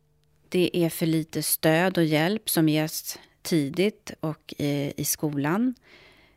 Det 0.49 0.77
är 0.77 0.89
för 0.89 1.05
lite 1.05 1.43
stöd 1.43 1.97
och 1.97 2.05
hjälp 2.05 2.49
som 2.49 2.69
ges 2.69 3.17
tidigt 3.41 4.11
och 4.19 4.53
i, 4.57 4.93
i 4.97 5.05
skolan. 5.05 5.75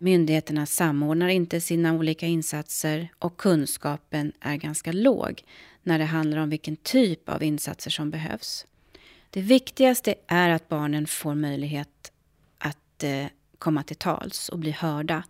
Myndigheterna 0.03 0.67
samordnar 0.67 1.29
inte 1.29 1.61
sina 1.61 1.93
olika 1.93 2.27
insatser 2.27 3.09
och 3.19 3.37
kunskapen 3.37 4.33
är 4.41 4.57
ganska 4.57 4.93
låg 4.93 5.43
när 5.83 5.99
det 5.99 6.05
handlar 6.05 6.38
om 6.38 6.51
vilken 6.51 6.77
typ 6.77 7.29
av 7.29 7.43
insatser 7.43 7.91
som 7.91 8.11
behövs. 8.11 8.67
Det 9.31 9.41
viktigaste 9.41 10.15
är 10.27 10.51
att 10.51 10.69
barnen 10.69 11.07
får 11.07 11.35
möjlighet 11.35 12.12
att 12.59 13.03
eh, 13.03 13.27
komma 13.59 13.83
till 13.83 13.97
tals 13.97 14.49
och 14.49 14.59
bli 14.59 14.71
hörda. 14.71 15.25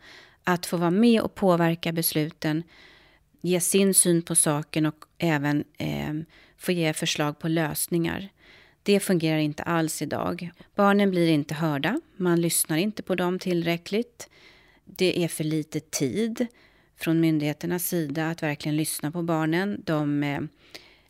Att 0.44 0.66
få 0.66 0.76
vara 0.76 0.90
med 0.90 1.20
och 1.20 1.34
påverka 1.34 1.92
besluten, 1.92 2.62
ge 3.40 3.60
sin 3.60 3.94
syn 3.94 4.22
på 4.22 4.34
saken 4.34 4.86
och 4.86 5.04
även 5.18 5.64
eh, 5.78 6.14
få 6.58 6.72
ge 6.72 6.92
förslag 6.92 7.38
på 7.38 7.48
lösningar. 7.48 8.28
Det 8.82 9.00
fungerar 9.00 9.38
inte 9.38 9.62
alls 9.62 10.02
idag. 10.02 10.50
Barnen 10.74 11.10
blir 11.10 11.28
inte 11.28 11.54
hörda, 11.54 12.00
man 12.16 12.40
lyssnar 12.40 12.76
inte 12.76 13.02
på 13.02 13.14
dem 13.14 13.38
tillräckligt. 13.38 14.28
Det 14.96 15.24
är 15.24 15.28
för 15.28 15.44
lite 15.44 15.80
tid 15.80 16.46
från 16.96 17.20
myndigheternas 17.20 17.86
sida 17.86 18.30
att 18.30 18.42
verkligen 18.42 18.76
lyssna 18.76 19.10
på 19.10 19.22
barnen. 19.22 19.82
De 19.84 20.22
eh, 20.22 20.40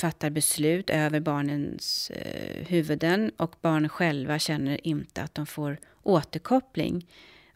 fattar 0.01 0.31
beslut 0.31 0.91
över 0.91 1.21
barnens 1.21 2.11
eh, 2.11 2.67
huvuden 2.67 3.31
och 3.37 3.55
barnen 3.61 3.89
själva 3.89 4.39
känner 4.39 4.87
inte 4.87 5.23
att 5.23 5.35
de 5.35 5.47
får 5.47 5.79
återkoppling 6.03 7.07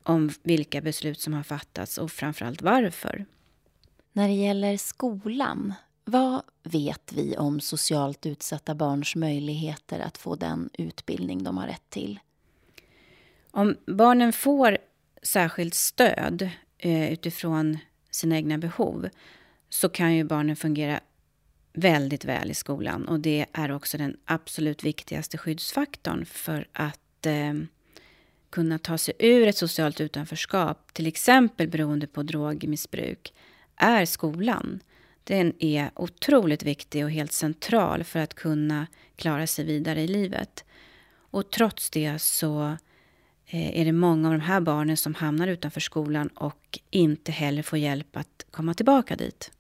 om 0.03 0.31
vilka 0.43 0.81
beslut 0.81 1.21
som 1.21 1.35
har 1.35 1.43
fattats 1.43 1.99
och 1.99 2.11
framförallt 2.11 2.63
varför. 2.63 3.27
När 4.13 4.29
det 4.29 4.35
gäller 4.35 4.77
skolan, 4.77 5.75
vad 6.05 6.43
vet 6.63 7.13
vi 7.13 7.37
om 7.37 7.61
socialt 7.61 8.27
utsatta 8.27 8.75
barns 8.75 9.17
möjligheter 9.17 10.01
att 10.01 10.19
få 10.19 10.35
den 10.35 10.71
utbildning 10.73 11.45
de 11.45 11.59
har 11.59 11.67
rätt 11.67 11.91
till? 11.91 12.21
Om 13.51 13.77
barnen 13.87 14.33
får 14.33 14.79
särskilt 15.23 15.75
stöd 15.75 16.51
eh, 16.79 17.13
utifrån 17.13 17.79
sina 18.11 18.37
egna 18.37 18.59
behov 18.59 19.09
så 19.69 19.89
kan 19.89 20.15
ju 20.15 20.25
barnen 20.25 20.57
fungera 20.57 21.01
väldigt 21.73 22.25
väl 22.25 22.51
i 22.51 22.55
skolan. 22.55 23.09
Och 23.09 23.21
det 23.21 23.47
är 23.53 23.73
också 23.73 23.99
den 23.99 24.17
absolut 24.25 24.85
viktigaste 24.85 25.39
skyddsfaktorn 25.39 26.27
för 26.27 26.69
att 26.73 27.27
eh, 27.27 27.55
kunna 28.51 28.79
ta 28.79 28.99
sig 28.99 29.15
ur 29.19 29.49
ett 29.49 29.57
socialt 29.57 30.01
utanförskap, 30.01 30.95
till 30.95 31.07
exempel 31.07 31.69
beroende 31.69 32.07
på 32.07 32.23
drogmissbruk, 32.23 33.35
är 33.77 34.05
skolan. 34.05 34.81
Den 35.25 35.53
är 35.59 35.91
otroligt 35.95 36.63
viktig 36.63 37.05
och 37.05 37.11
helt 37.11 37.33
central 37.33 38.05
för 38.05 38.21
att 38.21 38.35
kunna 38.35 38.87
klara 39.17 39.47
sig 39.47 39.65
vidare 39.65 40.03
i 40.03 40.09
livet. 40.09 40.65
Och 41.31 41.51
trots 41.51 41.91
det 41.91 42.19
så 42.19 42.77
är 43.49 43.85
det 43.85 43.93
många 43.93 44.29
av 44.29 44.35
de 44.35 44.41
här 44.41 44.61
barnen 44.61 44.97
som 44.97 45.15
hamnar 45.15 45.49
utanför 45.49 45.81
skolan 45.81 46.29
och 46.29 46.79
inte 46.91 47.33
heller 47.33 47.63
får 47.63 47.79
hjälp 47.79 48.17
att 48.17 48.47
komma 48.51 48.75
tillbaka 48.75 49.17
dit. 49.17 49.51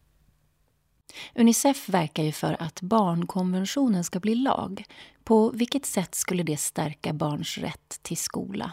Unicef 1.34 1.88
verkar 1.88 2.22
ju 2.22 2.32
för 2.32 2.56
att 2.62 2.80
barnkonventionen 2.80 4.04
ska 4.04 4.20
bli 4.20 4.34
lag. 4.34 4.84
På 5.24 5.50
vilket 5.50 5.86
sätt 5.86 6.14
skulle 6.14 6.42
det 6.42 6.56
stärka 6.56 7.12
barns 7.12 7.58
rätt 7.58 7.98
till 8.02 8.16
skola? 8.16 8.72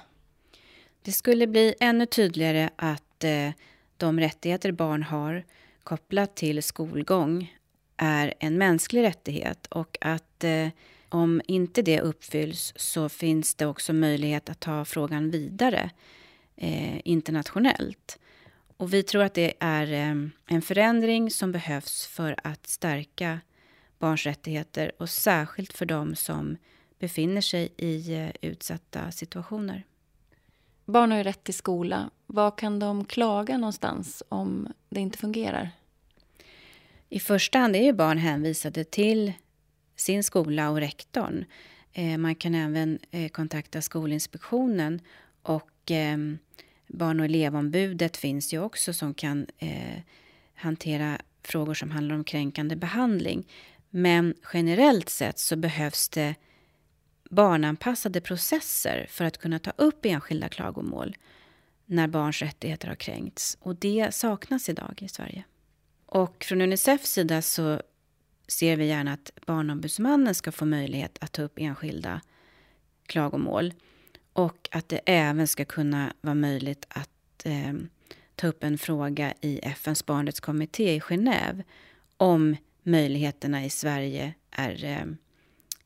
Det 1.01 1.11
skulle 1.11 1.47
bli 1.47 1.75
ännu 1.79 2.05
tydligare 2.05 2.69
att 2.75 3.23
eh, 3.23 3.49
de 3.97 4.19
rättigheter 4.19 4.71
barn 4.71 5.03
har 5.03 5.43
kopplat 5.83 6.35
till 6.35 6.63
skolgång 6.63 7.53
är 7.97 8.33
en 8.39 8.57
mänsklig 8.57 9.03
rättighet 9.03 9.65
och 9.65 9.97
att 10.01 10.43
eh, 10.43 10.67
om 11.13 11.41
inte 11.47 11.81
det 11.81 12.01
uppfylls 12.01 12.73
så 12.75 13.09
finns 13.09 13.55
det 13.55 13.65
också 13.65 13.93
möjlighet 13.93 14.49
att 14.49 14.59
ta 14.59 14.85
frågan 14.85 15.31
vidare 15.31 15.89
eh, 16.55 17.07
internationellt. 17.07 18.19
Och 18.77 18.93
vi 18.93 19.03
tror 19.03 19.23
att 19.23 19.33
det 19.33 19.53
är 19.59 19.93
eh, 19.93 20.27
en 20.45 20.61
förändring 20.61 21.31
som 21.31 21.51
behövs 21.51 22.05
för 22.07 22.35
att 22.43 22.67
stärka 22.67 23.39
barns 23.99 24.25
rättigheter 24.25 24.91
och 24.97 25.09
särskilt 25.09 25.73
för 25.73 25.85
dem 25.85 26.15
som 26.15 26.57
befinner 26.99 27.41
sig 27.41 27.73
i 27.77 28.13
eh, 28.13 28.29
utsatta 28.41 29.11
situationer. 29.11 29.83
Barn 30.85 31.11
har 31.11 31.17
ju 31.17 31.23
rätt 31.23 31.43
till 31.43 31.53
skola. 31.53 32.09
Var 32.25 32.57
kan 32.57 32.79
de 32.79 33.05
klaga 33.05 33.57
någonstans 33.57 34.23
om 34.29 34.73
det 34.89 34.99
inte 34.99 35.17
fungerar? 35.17 35.69
I 37.09 37.19
första 37.19 37.59
hand 37.59 37.75
är 37.75 37.83
ju 37.83 37.93
barn 37.93 38.17
hänvisade 38.17 38.83
till 38.83 39.33
sin 39.95 40.23
skola 40.23 40.69
och 40.69 40.79
rektorn. 40.79 41.45
Eh, 41.93 42.17
man 42.17 42.35
kan 42.35 42.55
även 42.55 42.99
eh, 43.11 43.29
kontakta 43.29 43.81
Skolinspektionen 43.81 45.01
och 45.41 45.91
eh, 45.91 46.17
Barn 46.87 47.19
och 47.19 47.25
elevombudet 47.25 48.17
finns 48.17 48.53
ju 48.53 48.59
också 48.59 48.93
som 48.93 49.13
kan 49.13 49.45
hantera 50.55 51.21
frågor 51.43 51.73
som 51.73 51.91
handlar 51.91 52.15
om 52.15 52.23
kränkande 52.23 52.75
behandling. 52.75 53.47
Men 53.89 54.33
generellt 54.53 55.09
sett 55.09 55.39
så 55.39 55.55
behövs 55.55 56.09
det 56.09 56.35
barnanpassade 57.29 58.21
processer 58.21 59.07
för 59.09 59.25
att 59.25 59.37
kunna 59.37 59.59
ta 59.59 59.71
upp 59.77 60.05
enskilda 60.05 60.49
klagomål 60.49 61.15
när 61.85 62.07
barns 62.07 62.41
rättigheter 62.41 62.87
har 62.87 62.95
kränkts. 62.95 63.57
Och 63.59 63.75
det 63.75 64.13
saknas 64.13 64.69
idag 64.69 64.99
i 65.01 65.07
Sverige. 65.07 65.43
Och 66.05 66.43
från 66.43 66.61
Unicefs 66.61 67.11
sida 67.11 67.41
så 67.41 67.81
ser 68.47 68.77
vi 68.77 68.85
gärna 68.85 69.13
att 69.13 69.31
Barnombudsmannen 69.45 70.35
ska 70.35 70.51
få 70.51 70.65
möjlighet 70.65 71.17
att 71.21 71.31
ta 71.31 71.41
upp 71.41 71.53
enskilda 71.55 72.21
klagomål. 73.05 73.73
Och 74.33 74.69
att 74.71 74.89
det 74.89 75.01
även 75.05 75.47
ska 75.47 75.65
kunna 75.65 76.13
vara 76.21 76.35
möjligt 76.35 76.85
att 76.89 77.45
eh, 77.45 77.73
ta 78.35 78.47
upp 78.47 78.63
en 78.63 78.77
fråga 78.77 79.33
i 79.41 79.59
FNs 79.63 80.05
barnrättskommitté 80.05 80.95
i 80.95 80.99
Genève 80.99 81.63
om 82.17 82.55
möjligheterna 82.83 83.65
i 83.65 83.69
Sverige 83.69 84.33
är 84.51 84.85
eh, 84.85 85.05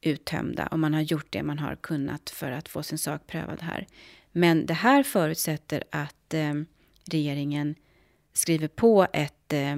uttömda, 0.01 0.67
om 0.67 0.81
man 0.81 0.93
har 0.93 1.01
gjort 1.01 1.27
det 1.29 1.43
man 1.43 1.59
har 1.59 1.75
kunnat 1.75 2.29
för 2.29 2.51
att 2.51 2.69
få 2.69 2.83
sin 2.83 2.97
sak 2.97 3.27
prövad 3.27 3.61
här. 3.61 3.87
Men 4.31 4.65
det 4.65 4.73
här 4.73 5.03
förutsätter 5.03 5.83
att 5.89 6.33
eh, 6.33 6.53
regeringen 7.05 7.75
skriver 8.33 8.67
på 8.67 9.07
ett 9.13 9.53
eh, 9.53 9.75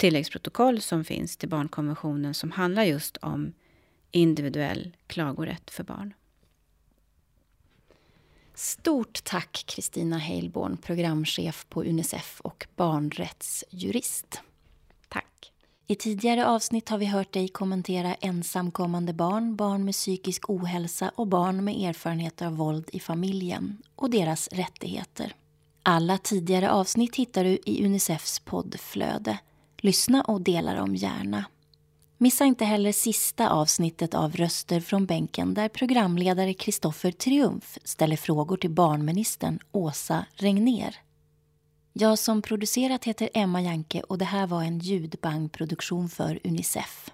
tilläggsprotokoll 0.00 0.80
som 0.80 1.04
finns 1.04 1.36
till 1.36 1.48
barnkonventionen 1.48 2.34
som 2.34 2.50
handlar 2.50 2.84
just 2.84 3.16
om 3.16 3.52
individuell 4.10 4.96
klagorätt 5.06 5.70
för 5.70 5.84
barn. 5.84 6.14
Stort 8.54 9.24
tack 9.24 9.64
Kristina 9.66 10.18
Heilborn, 10.18 10.76
programchef 10.76 11.66
på 11.68 11.84
Unicef 11.84 12.40
och 12.40 12.66
barnrättsjurist. 12.76 14.40
Tack. 15.08 15.52
I 15.86 15.94
tidigare 15.94 16.46
avsnitt 16.46 16.88
har 16.88 16.98
vi 16.98 17.06
hört 17.06 17.32
dig 17.32 17.48
kommentera 17.48 18.14
ensamkommande 18.14 19.12
barn, 19.12 19.56
barn 19.56 19.84
med 19.84 19.94
psykisk 19.94 20.50
ohälsa 20.50 21.12
och 21.14 21.26
barn 21.26 21.64
med 21.64 21.88
erfarenheter 21.88 22.46
av 22.46 22.56
våld 22.56 22.90
i 22.92 23.00
familjen 23.00 23.82
och 23.94 24.10
deras 24.10 24.48
rättigheter. 24.48 25.34
Alla 25.82 26.18
tidigare 26.18 26.70
avsnitt 26.70 27.16
hittar 27.16 27.44
du 27.44 27.58
i 27.66 27.86
Unicefs 27.86 28.40
poddflöde. 28.40 29.38
Lyssna 29.80 30.22
och 30.22 30.40
dela 30.40 30.74
dem 30.74 30.96
gärna. 30.96 31.44
Missa 32.18 32.44
inte 32.44 32.64
heller 32.64 32.92
sista 32.92 33.50
avsnittet 33.50 34.14
av 34.14 34.36
Röster 34.36 34.80
från 34.80 35.06
bänken 35.06 35.54
där 35.54 35.68
programledare 35.68 36.54
Kristoffer 36.54 37.12
Triumf 37.12 37.78
ställer 37.84 38.16
frågor 38.16 38.56
till 38.56 38.70
barnministern 38.70 39.58
Åsa 39.72 40.26
Regner. 40.34 40.96
Jag 41.92 42.18
som 42.18 42.42
producerat 42.42 43.04
heter 43.04 43.30
Emma 43.34 43.62
Janke 43.62 44.00
och 44.00 44.18
det 44.18 44.24
här 44.24 44.46
var 44.46 44.62
en 44.62 44.78
ljudbangproduktion 44.78 46.08
för 46.08 46.40
Unicef. 46.44 47.10